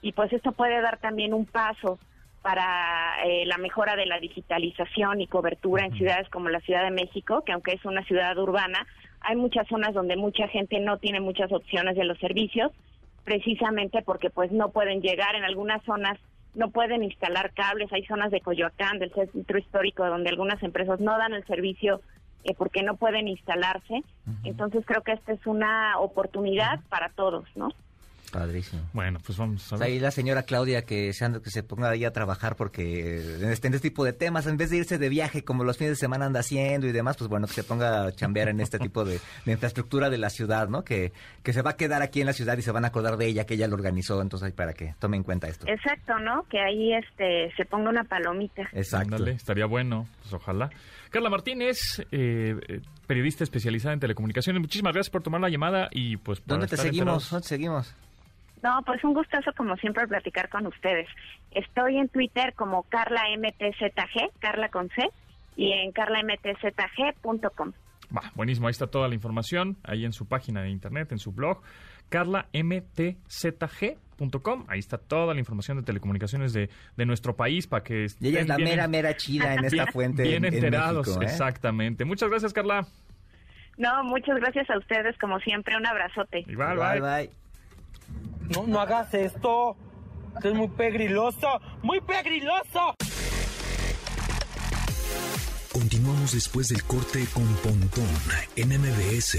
[0.00, 1.98] Y pues esto puede dar también un paso
[2.42, 6.90] para eh, la mejora de la digitalización y cobertura en ciudades como la Ciudad de
[6.90, 8.86] México, que aunque es una ciudad urbana,
[9.20, 12.72] hay muchas zonas donde mucha gente no tiene muchas opciones de los servicios,
[13.24, 15.36] precisamente porque pues no pueden llegar.
[15.36, 16.18] En algunas zonas
[16.54, 21.16] no pueden instalar cables, hay zonas de Coyoacán, del centro histórico, donde algunas empresas no
[21.16, 22.00] dan el servicio
[22.44, 24.02] eh, porque no pueden instalarse.
[24.42, 27.70] Entonces creo que esta es una oportunidad para todos, ¿no?
[28.32, 28.82] Padrísimo.
[28.92, 29.86] Bueno, pues vamos a O ver.
[29.86, 33.20] sea, ahí la señora Claudia que se, anda- que se ponga ahí a trabajar porque
[33.40, 35.76] en este, en este tipo de temas, en vez de irse de viaje como los
[35.76, 38.60] fines de semana anda haciendo y demás, pues bueno, que se ponga a chambear en
[38.60, 40.82] este tipo de, de infraestructura de la ciudad, ¿no?
[40.82, 43.16] Que, que se va a quedar aquí en la ciudad y se van a acordar
[43.18, 45.66] de ella, que ella lo organizó, entonces ahí para que tome en cuenta esto.
[45.68, 46.44] Exacto, ¿no?
[46.48, 48.62] Que ahí este se ponga una palomita.
[48.72, 49.14] Exacto.
[49.16, 50.70] Ándale, estaría bueno, pues ojalá.
[51.10, 51.76] Carla Martínez,
[52.10, 56.48] eh, eh, periodista especializada en telecomunicaciones, muchísimas gracias por tomar la llamada y pues por
[56.48, 56.98] ¿Dónde te seguimos?
[57.00, 57.30] enterados.
[57.30, 57.94] ¿Dónde te seguimos?
[58.62, 61.08] No, pues un gustazo como siempre platicar con ustedes.
[61.50, 65.08] Estoy en Twitter como Carla MTZG, Carla con C,
[65.56, 67.72] y en carlamtzg.com.
[68.16, 71.32] Va, buenísimo, ahí está toda la información, ahí en su página de internet, en su
[71.32, 71.60] blog,
[72.10, 78.28] carlamtzg.com, ahí está toda la información de telecomunicaciones de, de nuestro país para que Y
[78.28, 81.06] ella es la bien- mera, mera chida en esta bien- fuente Bien en- en enterados,
[81.08, 81.26] México, ¿eh?
[81.26, 82.04] exactamente.
[82.04, 82.86] Muchas gracias, Carla.
[83.78, 86.44] No, muchas gracias a ustedes como siempre, un abrazote.
[86.46, 87.26] Igual, Bye, bye.
[87.26, 87.41] bye.
[88.54, 89.76] No, no hagas esto.
[90.36, 91.60] Esto es muy pegriloso.
[91.82, 92.94] ¡Muy pegriloso!
[95.72, 98.08] Continuamos después del corte con Pontón
[98.56, 99.38] en MBS.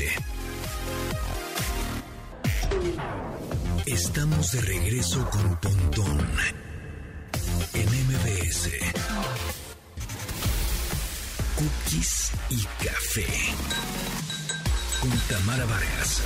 [3.86, 6.28] Estamos de regreso con Pontón
[7.74, 8.70] en MBS.
[11.56, 13.28] Cookies y café.
[15.02, 16.24] Con Tamara Vargas.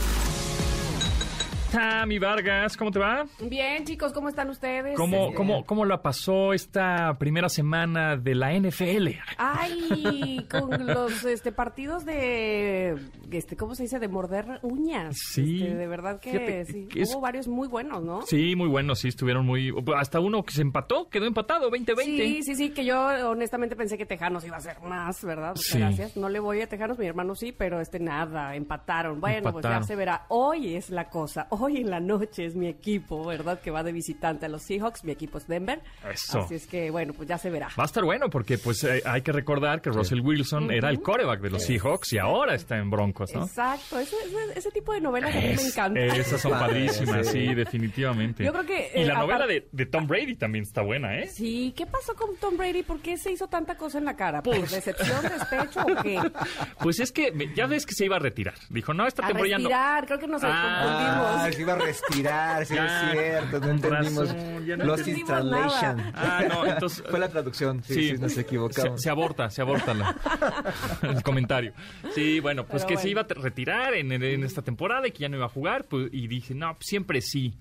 [1.71, 3.25] Tami Vargas, ¿cómo te va?
[3.41, 4.95] Bien, chicos, ¿cómo están ustedes?
[4.95, 9.09] ¿Cómo, Este, cómo, ¿Cómo la pasó esta primera semana de la NFL?
[9.37, 12.95] Ay, con los este, partidos de,
[13.31, 13.99] este, ¿cómo se dice?
[13.99, 15.17] De morder uñas.
[15.33, 15.61] Sí.
[15.61, 16.87] Este, de verdad que Fíjate sí.
[16.87, 18.21] que es- Hubo varios muy buenos, ¿no?
[18.21, 19.73] Sí, muy buenos, sí, estuvieron muy...
[19.97, 22.03] Hasta uno que se empató, quedó empatado, 20-20.
[22.05, 25.49] Sí, sí, sí, que yo honestamente pensé que Tejanos iba a ser más, ¿verdad?
[25.49, 25.79] Muchas Sí.
[25.79, 26.15] gracias.
[26.15, 29.19] No le voy a Tejanos, mi hermano sí, pero este nada, empataron.
[29.19, 29.81] Bueno, pues Empataron.
[29.81, 30.25] ya se verá.
[30.29, 31.47] Hoy es la cosa.
[31.49, 33.59] Hoy en la noche es mi equipo, ¿verdad?
[33.59, 35.03] Que va de visitante a los Seahawks.
[35.03, 35.81] Mi equipo es Denver.
[36.09, 36.39] Eso.
[36.39, 37.67] Así es que, bueno, pues ya se verá.
[37.77, 41.01] Va a estar bueno porque pues eh, hay que recordar que Russell Wilson era el
[41.01, 43.43] coreback de los Seahawks y ahora está en Broncos, ¿no?
[43.43, 45.99] Exacto, ese, ese- ese tipo de novelas a mí me encanta.
[45.99, 48.43] Esas son padrísimas, sí, definitivamente.
[48.45, 51.17] Yo creo que, Y eh, la novela apar- de, de Tom Brady también está buena,
[51.19, 51.27] ¿eh?
[51.27, 52.83] Sí, ¿qué pasó con Tom Brady?
[52.83, 54.41] ¿Por qué se hizo tanta cosa en la cara?
[54.41, 56.17] ¿Por Pues- decepción, despecho o qué?
[56.79, 58.53] Pues es que ya ves que se iba a retirar.
[58.69, 60.05] Dijo, no, esta A temporada ya no.
[60.05, 61.55] creo que nos Ah, Ah, confundimos.
[61.55, 64.33] se iba a respirar, sí Ya, es cierto, no entendimos.
[64.33, 65.97] razón, no Lost in translation.
[65.97, 66.11] nada.
[66.15, 67.03] Ah, no, entonces...
[67.09, 69.01] Fue la traducción, sí, sí, nos se, equivocamos.
[69.01, 70.15] se aborta, se aborta la-
[71.03, 71.73] el comentario.
[72.13, 75.19] Sí, bueno, pues Pero que se iba a retirar en, en esta temporada y que
[75.19, 77.53] ya no iba a jugar, pues, y dije, no, pues, siempre sí.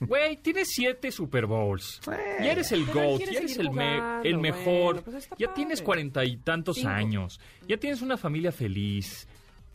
[0.00, 2.00] Güey, tienes siete Super Bowls.
[2.06, 4.94] Ya eres el GOAT, ya eres el, me- el mejor.
[4.94, 5.52] bueno, pues ya padre.
[5.56, 6.88] tienes cuarenta y tantos Cinco.
[6.90, 7.40] años.
[7.66, 9.26] Ya tienes una familia feliz.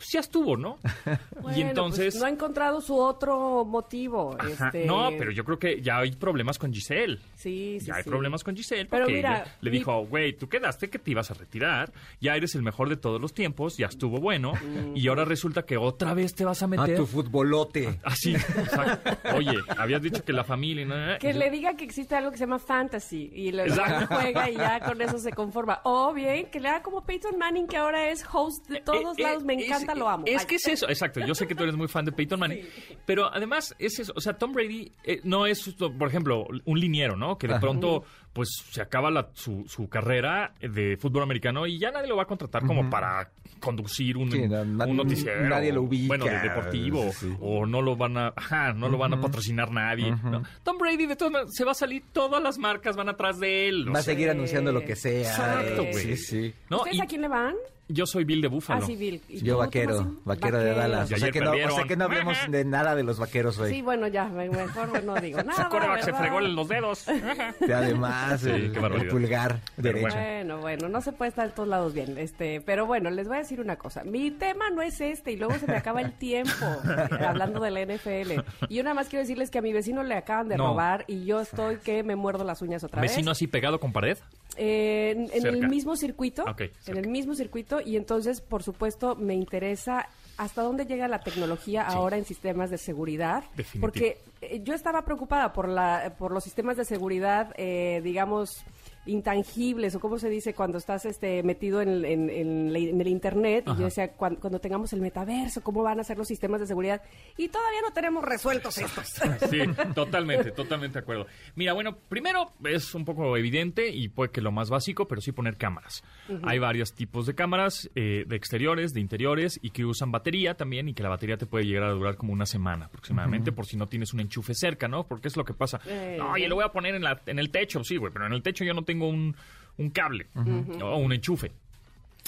[0.03, 0.77] Pues ya estuvo, ¿no?
[1.41, 2.13] Bueno, y entonces...
[2.13, 4.35] pues, no ha encontrado su otro motivo.
[4.39, 7.19] Ajá, este, No, pero yo creo que ya hay problemas con Giselle.
[7.35, 8.09] Sí, sí, Ya hay sí.
[8.09, 11.11] problemas con Giselle Pero porque mira, ella le mi- dijo, güey, tú quedaste que te
[11.11, 14.53] ibas a retirar, ya eres el mejor de todos los tiempos, ya estuvo bueno,
[14.95, 16.95] y ahora resulta que otra vez te vas a A meter.
[16.95, 17.99] Ah, tu futbolote.
[18.03, 19.11] Así, exacto.
[19.35, 20.85] Oye, habías dicho que la familia...
[20.85, 21.17] ¿no?
[21.19, 23.63] Que le diga que existe algo que se llama fantasy y lo
[24.07, 25.81] juega y ya con eso se conforma.
[25.83, 29.21] O bien, que le haga como Peyton Manning, que ahora es host de todos Eh,
[29.21, 29.43] eh, lados.
[29.43, 30.23] Me es- encanta, lo amo.
[30.27, 30.47] Es Ay.
[30.47, 31.19] que es eso, exacto.
[31.25, 32.59] Yo sé que tú eres muy fan de Peyton Manning,
[33.05, 34.13] pero además es eso.
[34.15, 37.37] O sea, Tom Brady eh, no es, por ejemplo, un liniero, ¿no?
[37.37, 38.03] Que de pronto,
[38.33, 42.23] pues, se acaba la- su, su carrera de fútbol americano y ya nadie lo va
[42.23, 45.47] a contratar como para conducir un, Sí, no, na- un noticiero.
[45.47, 46.07] nadie lo ubica.
[46.07, 47.11] Bueno, de deportivo.
[47.13, 47.33] Sí.
[47.39, 50.11] O no lo van a, ajá, no lo van a patrocinar nadie.
[50.23, 50.43] ¿no?
[50.63, 53.69] Tom Brady, de todas maneras, se va a salir, todas las marcas van atrás de
[53.69, 53.93] él.
[53.93, 55.21] Va a seguir anunciando lo que sea.
[55.21, 55.93] Exacto, güey.
[55.93, 56.53] Sí, sí.
[56.69, 56.77] ¿no?
[56.77, 57.55] ¿Ustedes Y- a quién le van?
[57.89, 58.85] Yo soy Bill de Ah, Búfalo.
[58.85, 59.21] sí, Bill.
[59.27, 61.11] ¿Y Yo tú, vaquero, vaquero de Dallas.
[61.11, 63.71] O sea, que no, o sea que no hablemos de nada de los vaqueros hoy.
[63.71, 66.01] Sí, bueno, ya, me- mejor no digo nada.
[66.01, 67.05] Se fregó en los dedos.
[67.67, 68.71] Y además, Sí, el,
[69.09, 70.15] pulgar Pero derecho.
[70.15, 72.17] Bueno, bueno, no se puede estar en todos lados bien.
[72.17, 74.03] Este, pero bueno, les voy a decir una cosa.
[74.03, 76.51] Mi tema no es este y luego se me acaba el tiempo
[76.85, 78.41] eh, hablando de la NFL.
[78.69, 80.67] Y yo nada más quiero decirles que a mi vecino le acaban de No.
[80.67, 83.11] robar y yo estoy que me muerdo las uñas otra vez.
[83.11, 84.17] Vecino así pegado con pared.
[84.55, 86.45] Eh, en, en el mismo circuito,
[86.87, 90.07] en el mismo circuito y entonces, por supuesto, me interesa
[90.37, 93.81] hasta dónde llega la tecnología ahora en sistemas de seguridad, Definitivo.
[93.81, 94.17] porque
[94.63, 98.63] yo estaba preocupada por la por los sistemas de seguridad, eh, digamos
[99.05, 103.07] intangibles o cómo se dice cuando estás este metido en, en- en la- en el
[103.07, 106.61] internet y yo decía cuan- cuando tengamos el metaverso cómo van a ser los sistemas
[106.61, 107.01] de seguridad
[107.37, 109.07] y todavía no tenemos resueltos estos.
[109.49, 109.59] Sí,
[109.93, 111.27] totalmente, totalmente de acuerdo.
[111.55, 115.31] Mira, bueno, primero es un poco evidente y puede que lo más básico, pero sí
[115.31, 116.03] poner cámaras.
[116.43, 120.87] Hay varios tipos de cámaras, eh, de exteriores, de interiores y que usan batería también
[120.89, 123.75] y que la batería te puede llegar a durar como una semana aproximadamente por si
[123.77, 125.05] no tienes un enchufe cerca, ¿no?
[125.05, 125.79] Porque es lo que pasa.
[125.85, 126.15] Eh.
[126.17, 128.33] No, Oye, lo voy a poner en, la, en el techo, sí, güey, pero en
[128.33, 129.35] el techo yo no tengo un,
[129.77, 131.51] un cable o un enchufe.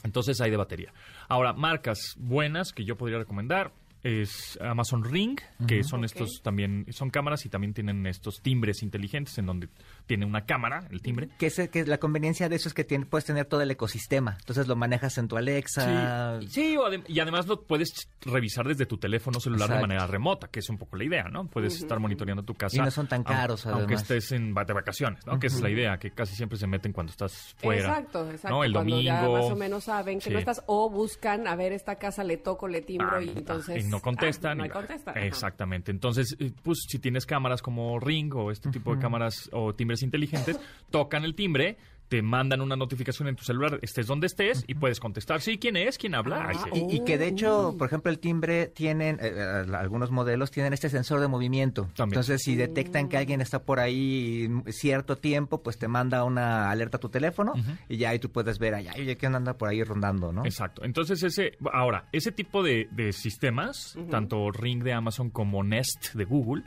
[0.04, 0.94] Entonces hay de batería.
[1.28, 3.72] Ahora, marcas buenas que yo podría recomendar
[4.06, 9.36] es Amazon Ring, que son estos también, son cámaras y también tienen estos timbres inteligentes
[9.40, 9.68] en donde
[10.06, 11.30] tiene una cámara, el timbre.
[11.40, 14.38] Que, es, que la conveniencia de eso es que tiene- puedes tener todo el ecosistema.
[14.40, 16.40] Entonces lo manejas en tu Alexa.
[16.42, 19.82] Sí, sí, adem- y además lo puedes revisar desde tu teléfono celular Exacto.
[19.82, 21.48] de manera remota, que es un poco la idea, ¿no?
[21.48, 22.78] Puedes estar monitoreando tu casa.
[22.78, 24.02] Y no son tan caros, Aunque además.
[24.04, 25.40] estés en, de vacaciones, ¿no?
[25.40, 27.90] Que esa es la idea, que casi siempre se meten cuando estás fuera.
[27.90, 28.50] Exacto, exacto.
[28.50, 28.64] ¿no?
[28.64, 29.02] El Cuando domingo.
[29.12, 30.30] ya más o menos saben que Sí.
[30.30, 33.84] no estás o buscan a ver esta casa le toco, le timbro Ah, y entonces
[33.86, 34.52] y no contestan.
[34.52, 35.12] ah, no y- hay contesta.
[35.12, 35.22] Ajá.
[35.26, 35.92] Exactamente.
[35.92, 40.02] Entonces, eh, pues si tienes cámaras como Ring o este tipo de cámaras o timbres
[40.04, 44.76] inteligentes, tocan el timbre, te mandan una notificación en tu celular, estés donde estés y
[44.76, 45.98] puedes contestar, sí, ¿quién es?
[45.98, 46.38] ¿Quién habla?
[46.38, 46.86] Ah, Ay, sí.
[46.90, 50.74] Y, y que de hecho, por ejemplo, el timbre tienen, eh, eh, algunos modelos tienen
[50.74, 51.84] este sensor de movimiento.
[51.96, 52.20] También.
[52.20, 56.98] Entonces, si detectan que alguien está por ahí cierto tiempo, pues te manda una alerta
[56.98, 57.54] a tu teléfono
[57.90, 60.46] y ya ahí tú puedes ver, ay, oye, ¿quién anda por ahí rondando, no?
[60.46, 60.84] Exacto.
[60.84, 66.26] Entonces, ese, ahora, ese tipo de, de sistemas, tanto Ring de Amazon como Nest de
[66.26, 66.64] Google,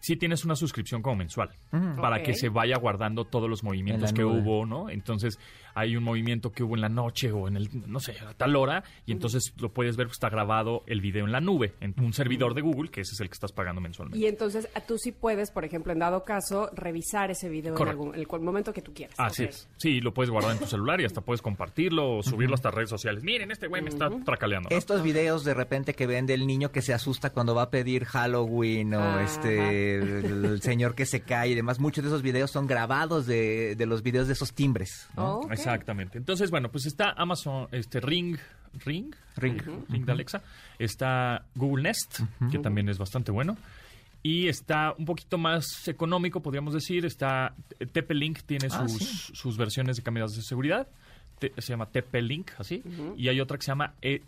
[0.00, 1.50] sí tienes una suscripción como mensual
[2.00, 4.40] para que se vaya guardando todos los movimientos que nube.
[4.40, 4.90] hubo, ¿no?
[4.90, 5.38] Entonces,
[5.74, 8.56] hay un movimiento que hubo en la noche o en el, no sé, a tal
[8.56, 12.12] hora, y entonces lo puedes ver, está grabado el video en la nube, en un
[12.12, 14.18] servidor de Google, que ese es el que estás pagando mensualmente.
[14.18, 18.14] Y entonces tú sí puedes, por ejemplo, en dado caso, revisar ese video en algún,
[18.14, 19.14] el, cu- momento que tú quieras.
[19.18, 19.68] Así es.
[19.76, 22.90] Sí, lo puedes guardar en tu celular y hasta puedes compartirlo o subirlo hasta redes
[22.90, 23.22] sociales.
[23.22, 24.68] Miren, este güey me está tracaleando.
[24.70, 24.76] ¿no?
[24.76, 28.04] Estos videos de repente que ven del niño que se asusta cuando va a pedir
[28.04, 32.50] Halloween o este el, el señor que se cae y demás, muchos de esos videos
[32.50, 35.08] son grabados de, de los videos de esos timbres.
[35.16, 35.40] ¿no?
[35.66, 36.18] Exactamente.
[36.18, 38.36] Entonces, bueno, pues está Amazon, este Ring,
[38.84, 39.60] Ring, Ring.
[39.88, 40.42] Ring de Alexa.
[40.78, 42.20] Está Google Nest,
[42.50, 43.56] que también es bastante bueno.
[44.24, 47.04] Y está un poquito más económico, podríamos decir.
[47.04, 49.32] Está TP-Link, tiene Ah, sus, sí.
[49.34, 50.86] sus versiones de cámaras de seguridad.
[51.40, 52.82] Te- se llama TP-Link, así.
[53.16, 54.22] Y hay otra que se llama e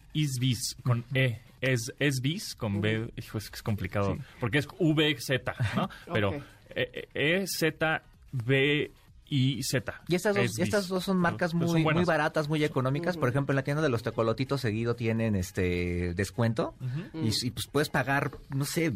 [0.82, 1.40] con E.
[1.60, 3.08] Es ESVIS, con B.
[3.16, 4.18] Hijo, es es complicado.
[4.40, 5.30] Porque es VZ,
[5.76, 5.88] ¿no?
[6.12, 6.42] Pero Ok.
[6.76, 8.90] E, E, Z, B,
[9.26, 10.02] y Z.
[10.08, 13.16] Y estas dos, estas dos son marcas muy, son muy baratas, muy económicas.
[13.16, 16.74] Por ejemplo, en la tienda de los tecolotitos seguido tienen este descuento.
[17.14, 18.92] y, y, pues puedes pagar, no sé,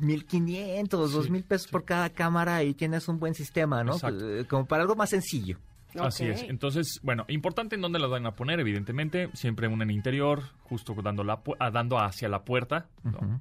[0.00, 3.94] 1500, dos mil pesos por cada cámara y tienes un buen sistema, ¿no?
[3.94, 4.28] Exacto.
[4.38, 5.58] Eh, Como para algo más sencillo.
[5.98, 6.42] Así es.
[6.42, 9.30] Entonces, bueno, importante en dónde las van a poner, evidentemente.
[9.32, 12.86] Siempre una en interior, justo dando, la, pu- ah, dando hacia la puerta.
[13.02, 13.40] ¿no?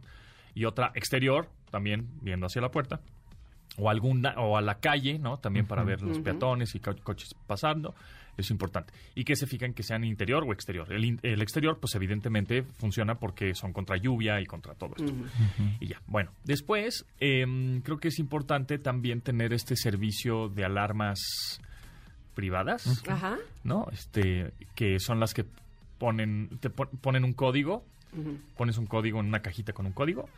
[0.54, 3.02] Y otra exterior, también viendo hacia la puerta.
[3.78, 5.38] O, alguna, o a la calle, ¿no?
[5.38, 7.94] También para ver los peatones y co- coches pasando.
[8.38, 8.92] Es importante.
[9.16, 10.92] Y que se fijan que sean interior o exterior.
[10.92, 15.14] El, in- el exterior, pues evidentemente funciona porque son contra lluvia y contra todo esto.
[15.80, 16.02] Y ya.
[16.08, 21.20] Bueno, después em, creo que es importante también tener este servicio de alarmas
[22.34, 23.38] privadas, Ajá.
[23.64, 23.88] ¿no?
[23.92, 25.46] Este, que son las que
[25.98, 27.84] ponen, te pon- ponen un código,
[28.58, 30.30] pones un código en una cajita con un código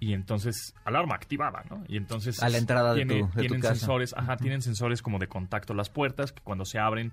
[0.00, 1.84] y entonces alarma activada, ¿no?
[1.88, 3.74] Y entonces A la entrada de tu- de tu tienen casa.
[3.76, 7.12] sensores, ajá, tienen sensores como de contacto las puertas que cuando se abren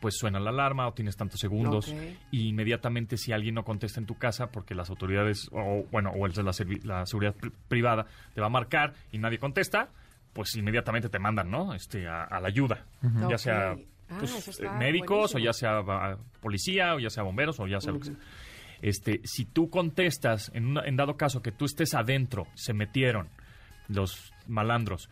[0.00, 1.94] pues suena la alarma o tienes tantos segundos.
[2.32, 6.26] Y inmediatamente si alguien no contesta en tu casa porque las autoridades o bueno o
[6.26, 6.50] el de la,
[6.82, 9.90] la seguridad pri- privada te va a marcar y nadie contesta
[10.32, 12.84] pues inmediatamente te mandan no este a, a la ayuda.
[13.28, 13.76] Ya sea
[14.08, 15.40] Ah, pues, eh, médicos buenísimo.
[15.40, 18.16] o ya sea policía o ya sea bomberos o ya sea lo que sea
[18.82, 23.28] este si tú contestas en, una- en dado caso que tú estés adentro se metieron
[23.88, 25.10] los malandros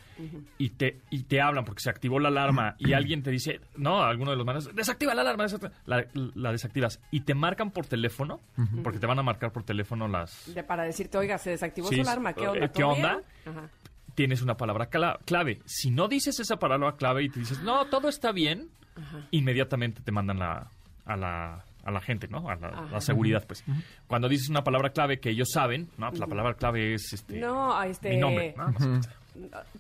[0.59, 4.03] y te y te hablan porque se activó la alarma y alguien te dice, no,
[4.03, 7.87] alguno de los malandros, desactiva la alarma, desactiva", la, la desactivas y te marcan por
[7.87, 8.41] teléfono,
[8.83, 10.55] porque te van a marcar por teléfono las...
[10.55, 12.69] De- para decirte, oiga, se desactivó Sí, su alarma, ¿qué eh, onda?
[12.69, 13.21] ¿qué ¿Todo onda?
[13.45, 13.69] Ajá.
[14.15, 15.61] Tienes una palabra cla- clave.
[15.67, 18.69] Si no dices esa palabra clave y te dices, no, todo está bien,
[19.31, 20.71] inmediatamente te mandan la,
[21.05, 22.49] a la a la gente, ¿no?
[22.49, 23.65] A la, seguridad, pues.
[24.07, 26.09] Cuando dices una palabra clave que ellos saben, ¿no?
[26.09, 28.11] Pues la palabra clave es este No, este...
[28.11, 28.73] mi nombre, ¿no?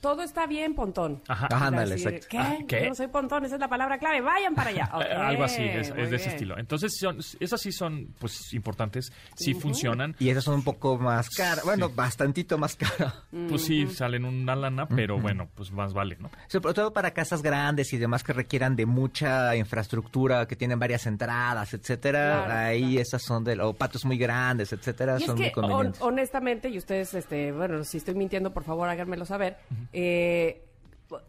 [0.00, 1.22] Todo está bien, Pontón.
[1.28, 1.48] Ajá.
[1.50, 2.26] Ándale, exacto.
[2.30, 2.38] ¿Qué?
[2.38, 2.82] Ah, ¿qué?
[2.82, 4.20] Yo no soy Pontón, esa es la palabra clave.
[4.20, 4.90] Vayan para allá.
[5.00, 6.30] Eh, Algo así, es, de ese bien.
[6.30, 6.58] estilo.
[6.58, 10.14] Entonces, son, esas sí son, pues, importantes, sí funcionan.
[10.18, 13.14] Y esas son un poco más caras, bueno, bastantito más caras.
[13.48, 16.30] Pues sí, salen una lana, pero bueno, pues más vale, ¿no?
[16.48, 21.06] Sobre todo para casas grandes y demás que requieran de mucha infraestructura, que tienen varias
[21.06, 22.44] entradas, etcétera.
[22.44, 23.00] Claro, Ahí claro.
[23.02, 26.00] esas son de o patios muy grandes, etcétera, Y son muy que, convenientes.
[26.02, 29.49] honestamente, y ustedes, este, bueno, si estoy mintiendo, por favor, háganmelo saber.
[29.92, 30.62] Eh,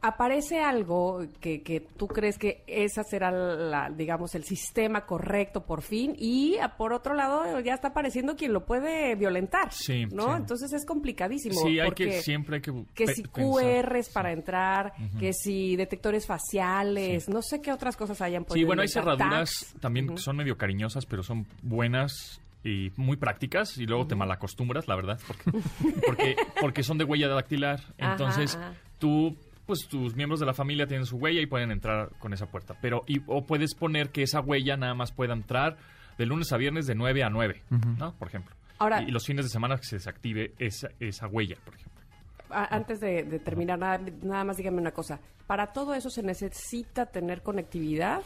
[0.02, 5.82] aparece algo que, que tú crees que esa será, la, digamos, el sistema correcto por
[5.82, 9.72] fin, y ah, por otro lado, ya está apareciendo quien lo puede violentar.
[9.74, 10.28] Sí, ¿no?
[10.28, 10.32] sí.
[10.38, 11.60] Entonces es complicadísimo.
[11.62, 12.72] Sí, hay porque que, siempre hay que...
[12.94, 13.24] que pe- si.
[13.24, 18.66] QRs para entrar, que si detectores faciales, no sé qué otras cosas hayan podido Sí,
[18.66, 23.86] bueno, hay cerraduras también que son medio cariñosas, pero son buenas y muy prácticas y
[23.86, 25.52] luego te malacostumbras, la verdad, porque,
[26.06, 27.82] porque, porque son de huella dactilar.
[27.98, 28.74] Entonces, ajá.
[29.00, 32.46] tú, pues tus miembros de la familia tienen su huella y pueden entrar con esa
[32.48, 32.76] puerta.
[32.82, 35.78] Pero, y, o puedes poner que esa huella nada más pueda entrar
[36.18, 37.62] de lunes a viernes de 9 a 9,
[37.98, 38.14] ¿no?
[38.14, 38.56] Por ejemplo.
[38.78, 42.02] Ahora- y, y los fines de semana que se desactive esa, esa huella, por ejemplo.
[42.50, 45.20] A- Antes de, de terminar, nada, nada más dígame una cosa.
[45.48, 48.22] ¿Para todo eso se necesita tener conectividad?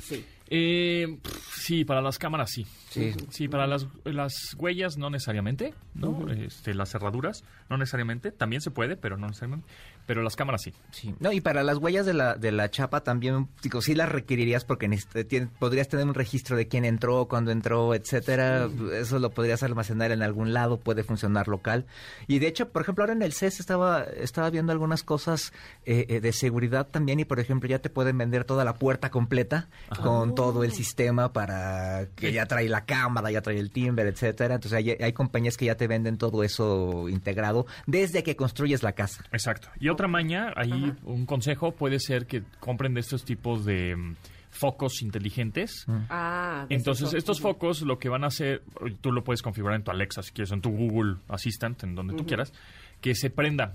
[0.00, 0.24] Sí.
[0.48, 1.18] Eh,
[1.52, 2.66] sí, para las cámaras sí.
[2.90, 3.12] Sí.
[3.30, 6.30] Sí, para las, las huellas no necesariamente, ¿no?
[6.30, 8.30] este, las cerraduras no necesariamente.
[8.30, 9.66] También se puede, pero no necesariamente.
[10.06, 10.72] Pero las cámaras sí.
[10.92, 11.14] Sí.
[11.20, 14.64] No, y para las huellas de la, de la chapa también, digo, sí las requerirías
[14.64, 18.68] porque necesita- tien- podrías tener un registro de quién entró, cuándo entró, etcétera.
[18.94, 21.86] Eso lo podrías almacenar en algún lado, puede funcionar local.
[22.26, 25.52] Y de hecho, por ejemplo, ahora en el CES estaba, estaba viendo algunas cosas
[25.84, 29.10] eh, eh, de seguridad también y, por ejemplo, ya te pueden vender toda la puerta
[29.10, 29.68] completa
[30.02, 34.54] con todo el sistema para que ya trae la cámara, ya trae el timbre, etcétera.
[34.54, 38.92] Entonces hay, hay compañías que ya te venden todo eso integrado desde que construyes la
[38.92, 39.24] casa.
[39.32, 39.68] Exacto.
[39.80, 44.16] Y otra maña, ahí un consejo puede ser que compren de estos tipos de mm,
[44.50, 45.86] focos inteligentes.
[46.08, 48.62] Ah, de Entonces, estos focos lo que van a hacer,
[49.00, 52.14] tú lo puedes configurar en tu Alexa, si quieres, en tu Google Assistant, en donde
[52.14, 52.52] tú quieras,
[53.00, 53.72] que se prendan,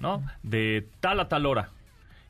[0.00, 0.22] ¿no?
[0.42, 1.70] De tal a tal hora.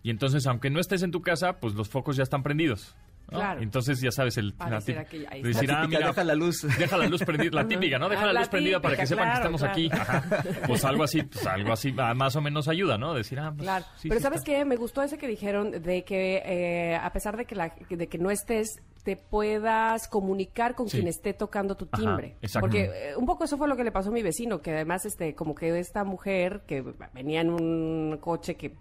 [0.03, 2.97] Y entonces, aunque no estés en tu casa, pues los focos ya están prendidos.
[3.33, 3.39] ¿No?
[3.39, 3.61] Claro.
[3.63, 6.63] Entonces, ya sabes, el, la decir, ah, típica, mira, deja la luz.
[6.79, 8.09] Deja la luz prendida, la típica, ¿no?
[8.09, 9.91] Deja Ah, la la luz prendida para que sepan que claro, estamos aquí.
[9.93, 10.25] Ajá.
[10.67, 13.15] Pues algo así, pues algo así, ah, más o menos ayuda, ¿no?
[13.15, 14.53] Decir, ah, pues, Claro, sí, pero sí ¿sabes está.
[14.53, 14.65] qué?
[14.65, 18.19] Me gustó ese que dijeron de que eh, a pesar de que, la, de que
[18.19, 20.99] no estés, te puedas comunicar con Sí.
[20.99, 22.37] quien esté tocando tu timbre.
[22.41, 22.61] exacto.
[22.69, 25.05] Porque eh, un poco eso fue lo que le pasó a mi vecino, que además
[25.05, 28.77] este como que esta mujer que venía en un coche que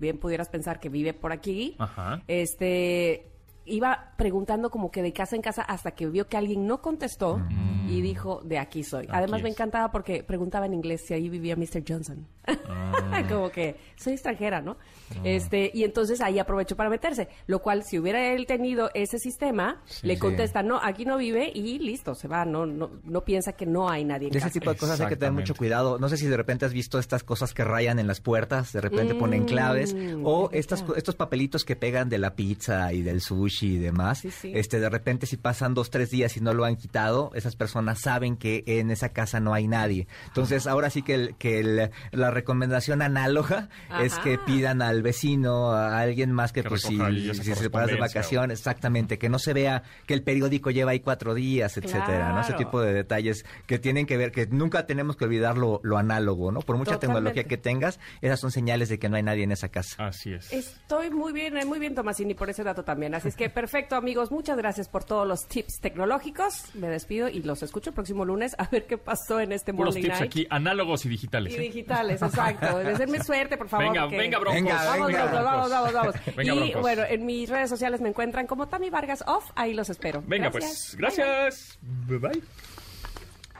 [0.00, 2.20] bien pudieras pensar que vive por aquí, Ajá.
[2.26, 3.26] este
[3.70, 7.40] iba preguntando como que de casa en casa hasta que vio que alguien no contestó
[7.88, 9.04] y dijo, de aquí soy.
[9.04, 11.82] Aquí Además me encantaba porque preguntaba en inglés si ahí vivía Mr.
[11.86, 12.26] Johnson.
[12.68, 13.22] Ah.
[13.28, 14.76] como que soy extranjera, ¿no?
[15.24, 19.82] Este, y entonces ahí aprovechó para meterse, lo cual si hubiera él tenido ese sistema,
[20.02, 20.20] le sí.
[20.20, 23.88] contesta, no, aquí no vive y listo, se va, no, no, no piensa que no
[23.90, 24.60] hay nadie en De ese casa.
[24.60, 25.98] tipo de cosas hay que tener mucho cuidado.
[25.98, 28.80] No sé si de repente has visto estas cosas que rayan en las puertas, de
[28.80, 33.02] repente ponen claves, Mm, o ¿qué estas, estos papelitos que pegan de la pizza y
[33.02, 34.18] del sushi y demás.
[34.18, 34.52] Sí, sí.
[34.54, 38.00] Este, de repente si pasan dos, tres días y no lo han quitado, esas personas
[38.00, 40.06] saben que en esa casa no hay nadie.
[40.28, 43.68] Entonces ahora sí que, el- que el- la recomendación análoga
[44.00, 47.96] es que pidan al vecino, a alguien más que, Que pues si, se pasa de
[47.96, 52.40] vacaciones, exactamente, que no se vea que el periódico lleva ahí cuatro días, etcétera, ¿no?
[52.40, 55.98] Ese tipo de detalles que tienen que ver, que nunca tenemos que olvidar lo, lo
[55.98, 56.60] análogo, ¿no?
[56.60, 57.30] Por mucha Totalmente.
[57.30, 60.06] tecnología que tengas, esas son señales de que no hay nadie en esa casa.
[60.06, 60.52] Así es.
[60.52, 63.14] Estoy muy bien, eh, muy bien, Tomasini, por ese dato también.
[63.14, 64.30] Así es que perfecto, amigos.
[64.30, 66.74] Muchas gracias por todos los tips tecnológicos.
[66.74, 69.94] Me despido y los escucho el próximo lunes a ver qué pasó en este Puros
[69.94, 70.30] Morning tips Night.
[70.30, 71.52] aquí, análogos y digitales.
[71.52, 71.60] Y ¿eh?
[72.30, 72.78] exacto.
[72.78, 73.86] Desearme suerte, por favor.
[73.92, 74.62] Venga, que- venga, broncos.
[74.62, 75.24] Venga, Vamos, venga.
[75.26, 76.14] broncos, vamos, vamos, vamos.
[76.36, 76.80] Venga, y broncos.
[76.82, 79.50] bueno, en mis redes sociales me encuentran como Tami Vargas Off.
[79.54, 80.22] Ahí los espero.
[80.26, 80.72] Venga, Gracias.
[80.72, 81.78] pues, gracias.
[81.82, 82.42] Bye bye.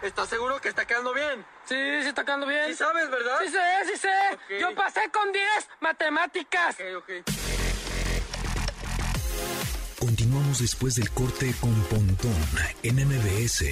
[0.03, 1.45] ¿Estás seguro que está quedando bien?
[1.67, 2.63] Sí, sí está quedando bien.
[2.69, 3.37] Sí sabes, ¿verdad?
[3.45, 4.59] Sí sé, sí sé.
[4.59, 5.45] Yo pasé con 10
[5.81, 6.75] matemáticas.
[6.77, 7.11] Ok, ok.
[9.99, 12.35] Continuamos después del corte con Pontón
[12.83, 13.65] en MBS.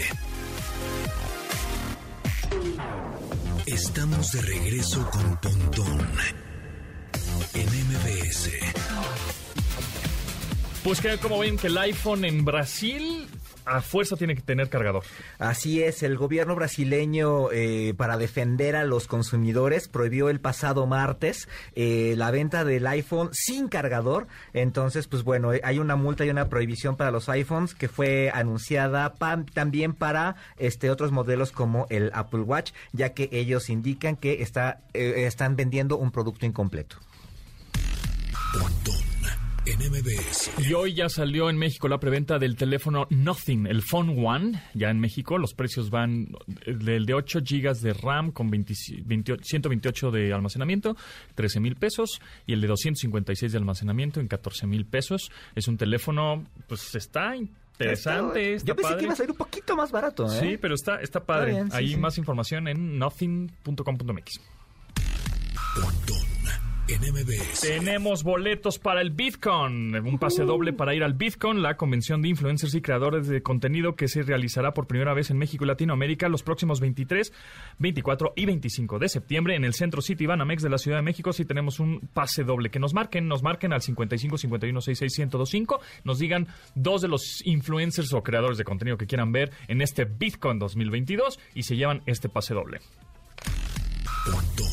[3.72, 6.00] Estamos de regreso con Pontón
[7.52, 8.50] en MBS.
[10.82, 13.27] Pues que como ven que el iPhone en Brasil
[13.68, 15.02] a fuerza tiene que tener cargador.
[15.38, 21.48] Así es, el gobierno brasileño eh, para defender a los consumidores prohibió el pasado martes
[21.74, 24.26] eh, la venta del iPhone sin cargador.
[24.52, 28.30] Entonces, pues bueno, eh, hay una multa y una prohibición para los iPhones que fue
[28.32, 34.16] anunciada pa- también para este otros modelos como el Apple Watch, ya que ellos indican
[34.16, 36.96] que está eh, están vendiendo un producto incompleto.
[39.78, 40.50] Pontón en MBS.
[40.68, 44.62] Y hoy ya salió en México la preventa del teléfono Nothing, el Phone One.
[44.74, 46.28] Ya en México los precios van
[46.66, 48.74] del de 8 gigas de RAM con 20
[49.04, 50.96] 28 128 de almacenamiento,
[51.34, 52.20] 13 mil pesos.
[52.46, 55.30] Y el de 256 de almacenamiento en 14 mil pesos.
[55.54, 58.54] Es un teléfono, pues está interesante.
[58.54, 58.98] Está Yo pensé padre.
[58.98, 60.26] que iba a ser un poquito más barato.
[60.26, 60.40] ¿eh?
[60.40, 61.52] Sí, pero está, está padre.
[61.52, 61.96] bien, sí, Ahí sí.
[61.96, 64.40] más información en nothing.com.mx.
[66.88, 67.60] Pontón en MBS.
[67.60, 72.28] Tenemos boletos para el BitCon, un pase doble para ir al BitCon, la convención de
[72.28, 76.28] influencers y creadores de contenido que se realizará por primera vez en México y Latinoamérica
[76.28, 77.32] los próximos 23,
[77.78, 81.32] 24 y 25 de septiembre en el Centro City Banamex de la Ciudad de México.
[81.32, 85.80] Si tenemos un pase doble, que nos marquen, nos marquen al 55 51 66 1025,
[86.04, 90.04] nos digan dos de los influencers o creadores de contenido que quieran ver en este
[90.04, 92.80] BitCon 2022 y se llevan este pase doble.
[94.24, 94.68] Pontón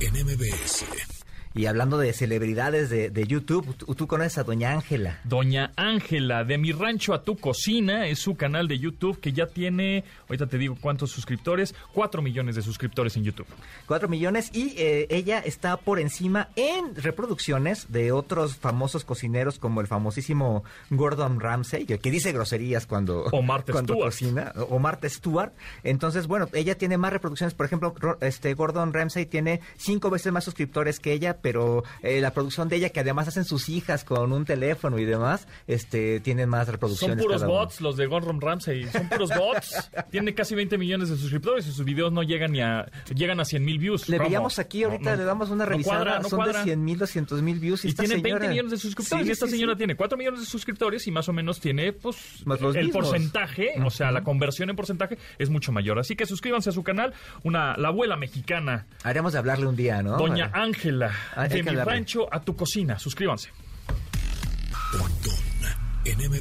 [0.00, 1.19] en MBS.
[1.54, 5.18] Y hablando de celebridades de, de YouTube, tú, tú conoces a Doña Ángela.
[5.24, 9.46] Doña Ángela, de mi rancho a tu cocina, es su canal de YouTube que ya
[9.46, 13.48] tiene, ahorita te digo cuántos suscriptores, 4 millones de suscriptores en YouTube.
[13.86, 19.80] 4 millones y eh, ella está por encima en reproducciones de otros famosos cocineros como
[19.80, 24.08] el famosísimo Gordon Ramsay, que, que dice groserías cuando, O Martha cuando Stewart.
[24.10, 25.52] cocina, o Martha Stewart.
[25.82, 27.54] Entonces, bueno, ella tiene más reproducciones.
[27.54, 32.32] Por ejemplo, este Gordon Ramsay tiene cinco veces más suscriptores que ella, pero eh, la
[32.32, 36.48] producción de ella, que además hacen sus hijas con un teléfono y demás, este tienen
[36.48, 37.18] más Son reproducciones.
[37.18, 37.60] puros cada uno.
[37.60, 39.90] bots los de Gordon Ramsay, son puros bots.
[40.10, 43.44] Tiene casi 20 millones de suscriptores y sus videos no llegan ni a llegan a
[43.44, 44.08] 100 mil views.
[44.08, 45.96] Le veíamos aquí, ahorita No, no, le damos una no revisada.
[45.98, 46.58] cuadra, no Son cuadra.
[46.58, 47.84] de 100 mil, 200 mil views.
[47.84, 49.24] Y, Y esta tiene 20 señora- millones de suscriptores.
[49.24, 49.78] Sí, y esta sí, señora sí.
[49.78, 53.08] tiene 4 millones de suscriptores y más o menos tiene, pues, Más los el mismos.
[53.08, 55.98] porcentaje, o sea, la conversión en porcentaje es mucho mayor.
[55.98, 57.12] Así que suscríbanse a su canal,
[57.42, 60.16] una, la abuela mexicana, Haremos de hablarle un día, ¿no?
[60.16, 61.92] Doña Ángela, de que mi hablarle.
[61.94, 62.98] rancho a tu cocina.
[62.98, 63.50] Suscríbanse.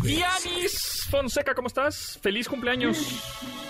[0.02, 2.18] Dianis Fonseca, ¿cómo estás?
[2.22, 2.98] ¡Feliz cumpleaños!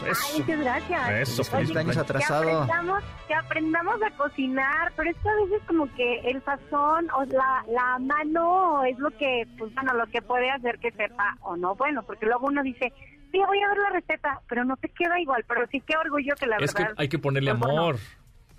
[0.08, 0.38] Eso.
[0.40, 1.10] muchas gracias.
[1.30, 2.44] Eso, Feliz cumpleaños atrasado.
[2.46, 7.24] Que aprendamos, que aprendamos a cocinar, pero esto a veces como que el sazón o
[7.26, 11.58] la, la mano es lo que, pues bueno, lo que puede hacer que sepa o
[11.58, 12.94] no bueno, porque luego uno dice,
[13.32, 16.36] sí, voy a ver la receta, pero no te queda igual, pero sí que orgullo
[16.36, 16.96] que la Es que verdad...
[17.00, 17.96] hay que ponerle pues, bueno, amor.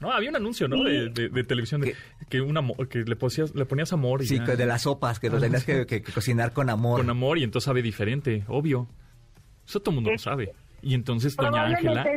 [0.00, 0.82] No, había un anuncio, ¿no?
[0.82, 1.94] De, de- de televisión de,
[2.28, 4.44] que, un amor- que le, ponías, le ponías amor y Sí, ya.
[4.44, 7.00] que de las sopas, que lo tenías que, que- que cocinar con amor.
[7.00, 8.88] con amor y entonces sabe diferente, obvio.
[9.66, 10.52] Eso todo el mundo lo sabe.
[10.82, 12.12] Y entonces doña Ángela le,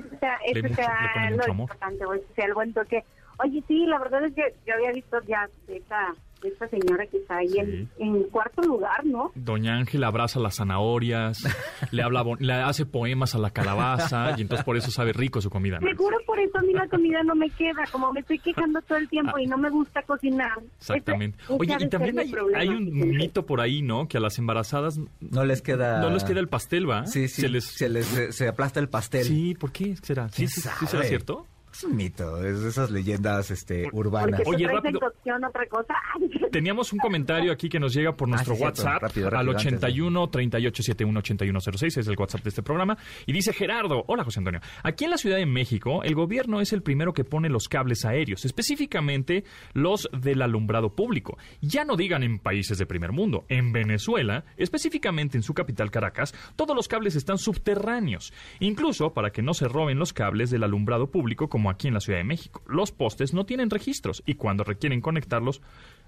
[0.54, 1.70] le pone mucho amor.
[1.70, 3.04] importante, o sea el buen toque.
[3.44, 6.14] Oye, sí, la verdad es que yo había visto ya esta,
[6.46, 7.60] esta señora que está ahí Sí.
[7.60, 9.32] en, en cuarto lugar, ¿no?
[9.36, 11.44] Doña Ángela abraza las zanahorias,
[11.92, 15.42] le habla, bon- le hace poemas a la calabaza y entonces por eso sabe rico
[15.42, 15.80] su comida.
[15.80, 15.88] ¿no?
[15.88, 18.98] Seguro por eso a mí la comida no me queda, como me estoy quejando todo
[18.98, 20.60] el tiempo y no me gusta cocinar.
[20.80, 21.38] Exactamente.
[21.44, 24.08] Ese- Oye, y también hay, problema, hay un mito por ahí, ¿no?
[24.08, 26.00] Que a las embarazadas No les queda...
[26.02, 27.06] no les queda el pastel, ¿va?
[27.06, 27.64] Sí, sí, Se les...
[27.66, 29.24] se, les, se, se aplasta el pastel.
[29.26, 30.30] Sí, ¿por qué será?
[30.30, 30.88] ¿Sí, ¿Quién sí, sí sabe?
[30.88, 31.46] será cierto?
[31.74, 34.42] Es un mito, es de esas leyendas este, urbanas.
[34.44, 35.00] Porque Oye, rápido.
[35.00, 35.96] cocción otra cosa.
[36.52, 38.82] Teníamos un comentario aquí que nos llega por nuestro Ah, sí, cierto.
[38.84, 42.98] WhatsApp Rápido, al rápido, de- 81 3871 8106, es el WhatsApp de este programa.
[43.26, 46.74] Y dice Gerardo, hola José Antonio, aquí en la Ciudad de México el gobierno es
[46.74, 49.44] el primero que pone los cables aéreos, específicamente
[49.74, 51.38] los del alumbrado público.
[51.62, 56.34] Ya no digan en países de primer mundo, en Venezuela, específicamente en su capital Caracas,
[56.56, 61.10] todos los cables están subterráneos, incluso para que no se roben los cables del alumbrado
[61.10, 62.62] público como aquí en la Ciudad de México.
[62.68, 65.62] Los postes no tienen registros y cuando requieren conectarlos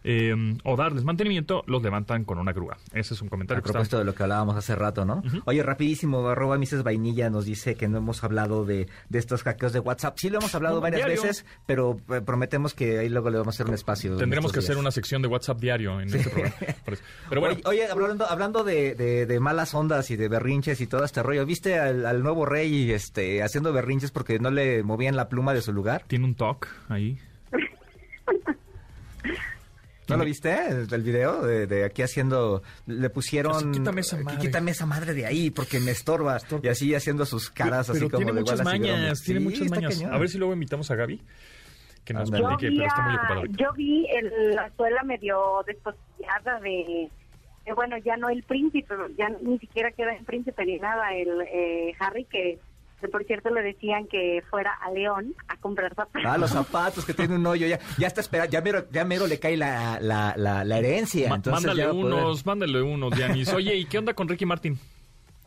[0.07, 0.33] eh,
[0.63, 2.77] o darles mantenimiento, los levantan con una grúa.
[2.93, 5.23] Ese es un comentario A que está- propósito de lo que hablábamos hace rato, ¿no?
[5.45, 9.73] Oye, rapidísimo, arroba Mises Vainilla nos dice que no hemos hablado de, de estos hackeos
[9.73, 10.17] de WhatsApp.
[10.19, 11.21] Sí lo hemos hablado varias diario.
[11.23, 14.13] veces, pero eh, prometemos que ahí luego le vamos a hacer un espacio.
[14.13, 16.55] en Tendremos que hacer una sección de WhatsApp diario en este programa.
[17.29, 20.87] Pero bueno, Oye, oye, hablando, hablando de, de- de malas ondas y de berrinches y
[20.87, 25.15] todo este rollo, ¿viste al, al nuevo rey este, haciendo berrinches porque no le movían
[25.15, 26.03] la pluma de su lugar?
[26.07, 27.17] tiene un talk ahí.
[30.09, 30.53] ¿No lo viste?
[30.67, 32.61] El, el video de, de aquí haciendo...
[32.85, 33.55] Le pusieron...
[33.55, 34.39] Así, quítame esa madre.
[34.39, 36.37] Quítame esa madre de ahí porque me estorba.
[36.61, 39.69] Y así haciendo sus caras así pero como tiene de muchas mañas, tiene Sí, muchas
[39.69, 39.95] mañas.
[39.97, 40.13] cañón.
[40.13, 41.21] A ver si luego invitamos a Gaby,
[42.03, 43.41] que nos platique, Yo vi, pero está muy ocupada.
[43.57, 47.09] yo vi el- la suela medio despostillada de,
[47.65, 51.29] de, bueno, ya no el príncipe, ya ni siquiera queda en príncipe ni nada, el
[51.51, 52.59] eh, Harry, que,
[53.05, 56.21] que por cierto le decían que fuera a León a comprar zapatos.
[56.25, 59.27] Ah, los zapatos que tiene un hoyo, ya, ya está esperando, ya mero, ya mero
[59.27, 61.29] le cae la, la, la, la herencia.
[61.29, 63.53] Ma- entonces mándale poder- unos, mándale unos, Dianis.
[63.53, 64.77] Oye, ¿y qué onda con Ricky Martin?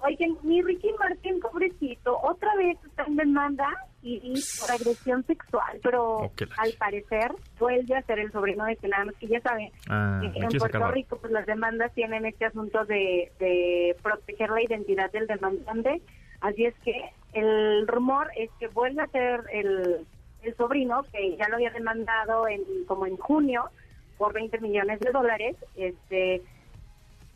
[0.01, 3.67] Oigan, mi Ricky Martín, pobrecito, otra vez está en demanda
[4.01, 8.77] y, y por agresión sexual, pero Oh, al parecer vuelve a ser el sobrino de
[8.77, 9.73] que nada más que ya saben.
[9.89, 10.91] Ah, en Puerto.
[10.93, 16.01] Rico, pues las demandas tienen este asunto de, de proteger la identidad del demandante,
[16.43, 16.93] así es que
[17.33, 20.07] el rumor es que vuelve a ser el,
[20.43, 23.71] el sobrino, que ya lo había demandado en como en junio
[24.17, 26.43] por 20 millones de dólares, este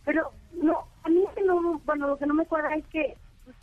[0.05, 3.16] pero no, a mí no, bueno, lo que no me cuadra es que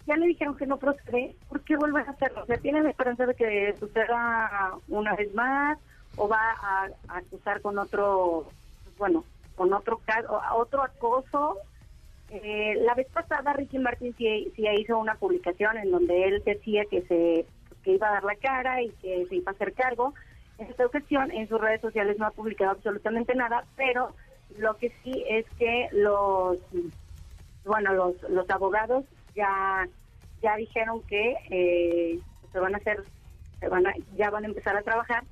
[0.08, 2.44] ya le dijeron que no procede, ¿por qué vuelven a hacerlo?
[2.44, 5.78] O sea, ¿tienen esperanza de que suceda una vez más
[6.16, 8.48] o va a, a acusar con otro,
[8.98, 9.24] bueno,
[9.56, 11.58] con otro caso, otro acoso?
[12.32, 16.86] Eh, la vez pasada Ricky Martin sí, sí hizo una publicación en donde él decía
[16.86, 17.46] que se
[17.84, 20.14] que iba a dar la cara y que se iba a hacer cargo.
[20.58, 24.14] En esta ocasión en sus redes sociales no ha publicado absolutamente nada, pero
[24.58, 26.58] lo que sí es que los
[27.66, 29.06] bueno los los abogados
[29.36, 29.88] ya
[30.42, 32.20] ya dijeron que eh,
[32.52, 33.04] se van a hacer
[33.60, 35.24] se van a, ya van a empezar a trabajar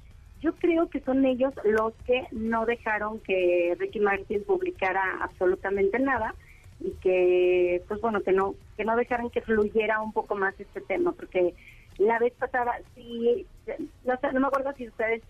[0.42, 6.36] yo creo que son ellos los que no dejaron que Ricky Martin publicara absolutamente nada
[6.80, 10.82] y que pues bueno que no que no dejaran que fluyera un poco más este
[10.82, 11.54] tema porque
[11.98, 13.46] la vez pasada sí
[14.06, 15.24] no, sé, no me acuerdo si ustedes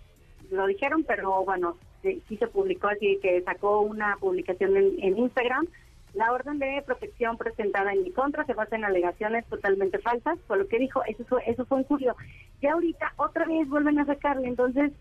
[0.52, 5.18] lo dijeron pero bueno sí, sí se publicó así que sacó una publicación en, en
[5.18, 5.68] Instagram
[6.14, 10.58] la orden de protección presentada en mi contra se basa en alegaciones totalmente falsas, fue
[10.58, 12.16] lo que dijo, eso fue, eso fue en julio.
[12.60, 14.92] Y ahorita otra vez vuelven a sacarle, entonces,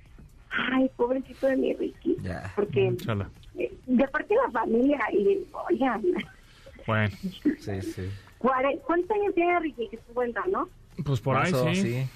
[0.51, 2.53] ay, pobrecito de mi Ricky, Ya.
[2.55, 3.31] porque Chala.
[3.57, 6.03] eh, de parte de la familia, y oigan,
[6.87, 7.14] Bueno,
[7.59, 8.11] Sí, sí.
[8.39, 9.89] ¿cuántos años tiene Ricky?
[9.89, 10.68] Que es cuenta, ¿no?
[11.05, 12.07] pues por ahí Paso, sí.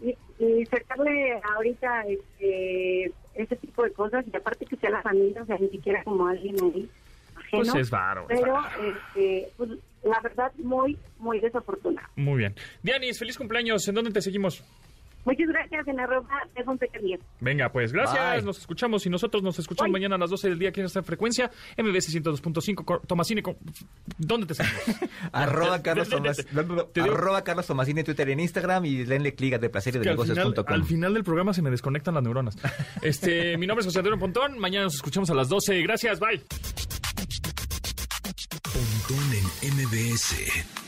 [0.00, 0.14] Y,
[0.44, 5.46] y sacarle ahorita este, ese tipo de cosas, y aparte que sea la familia, o
[5.46, 6.88] sea, ni siquiera como alguien ahí
[7.36, 7.62] ajeno.
[7.62, 9.70] Pues es varo, Pero, este, pues,
[10.02, 12.06] la verdad, muy, muy desafortunado.
[12.16, 12.54] Muy bien.
[12.82, 13.86] Dianis, feliz cumpleaños.
[13.88, 14.62] ¿En dónde te seguimos?
[15.28, 16.26] Muchas gracias en arroba
[16.56, 17.20] de Fonseca 10.
[17.40, 18.36] Venga, pues gracias.
[18.36, 18.42] Bye.
[18.46, 21.02] Nos escuchamos y nosotros nos escuchamos mañana a las 12 del día aquí en esta
[21.02, 21.50] frecuencia.
[21.76, 22.84] MBS 102.5.
[22.84, 23.42] Cor- Tomasini,
[24.16, 24.82] ¿dónde te seguimos?
[25.32, 26.46] Arroba Carlos, Tomas,
[26.96, 29.98] arroba Carlos Tomasini en Twitter y en Instagram y denle clic a de placer y
[29.98, 30.74] de que al final, negocios.com.
[30.74, 32.56] al final del programa se me desconectan las neuronas.
[33.02, 34.58] Este, mi nombre es José Antonio Pontón.
[34.58, 35.82] Mañana nos escuchamos a las 12.
[35.82, 36.40] Gracias, bye.
[38.62, 40.87] Pontón en MBS.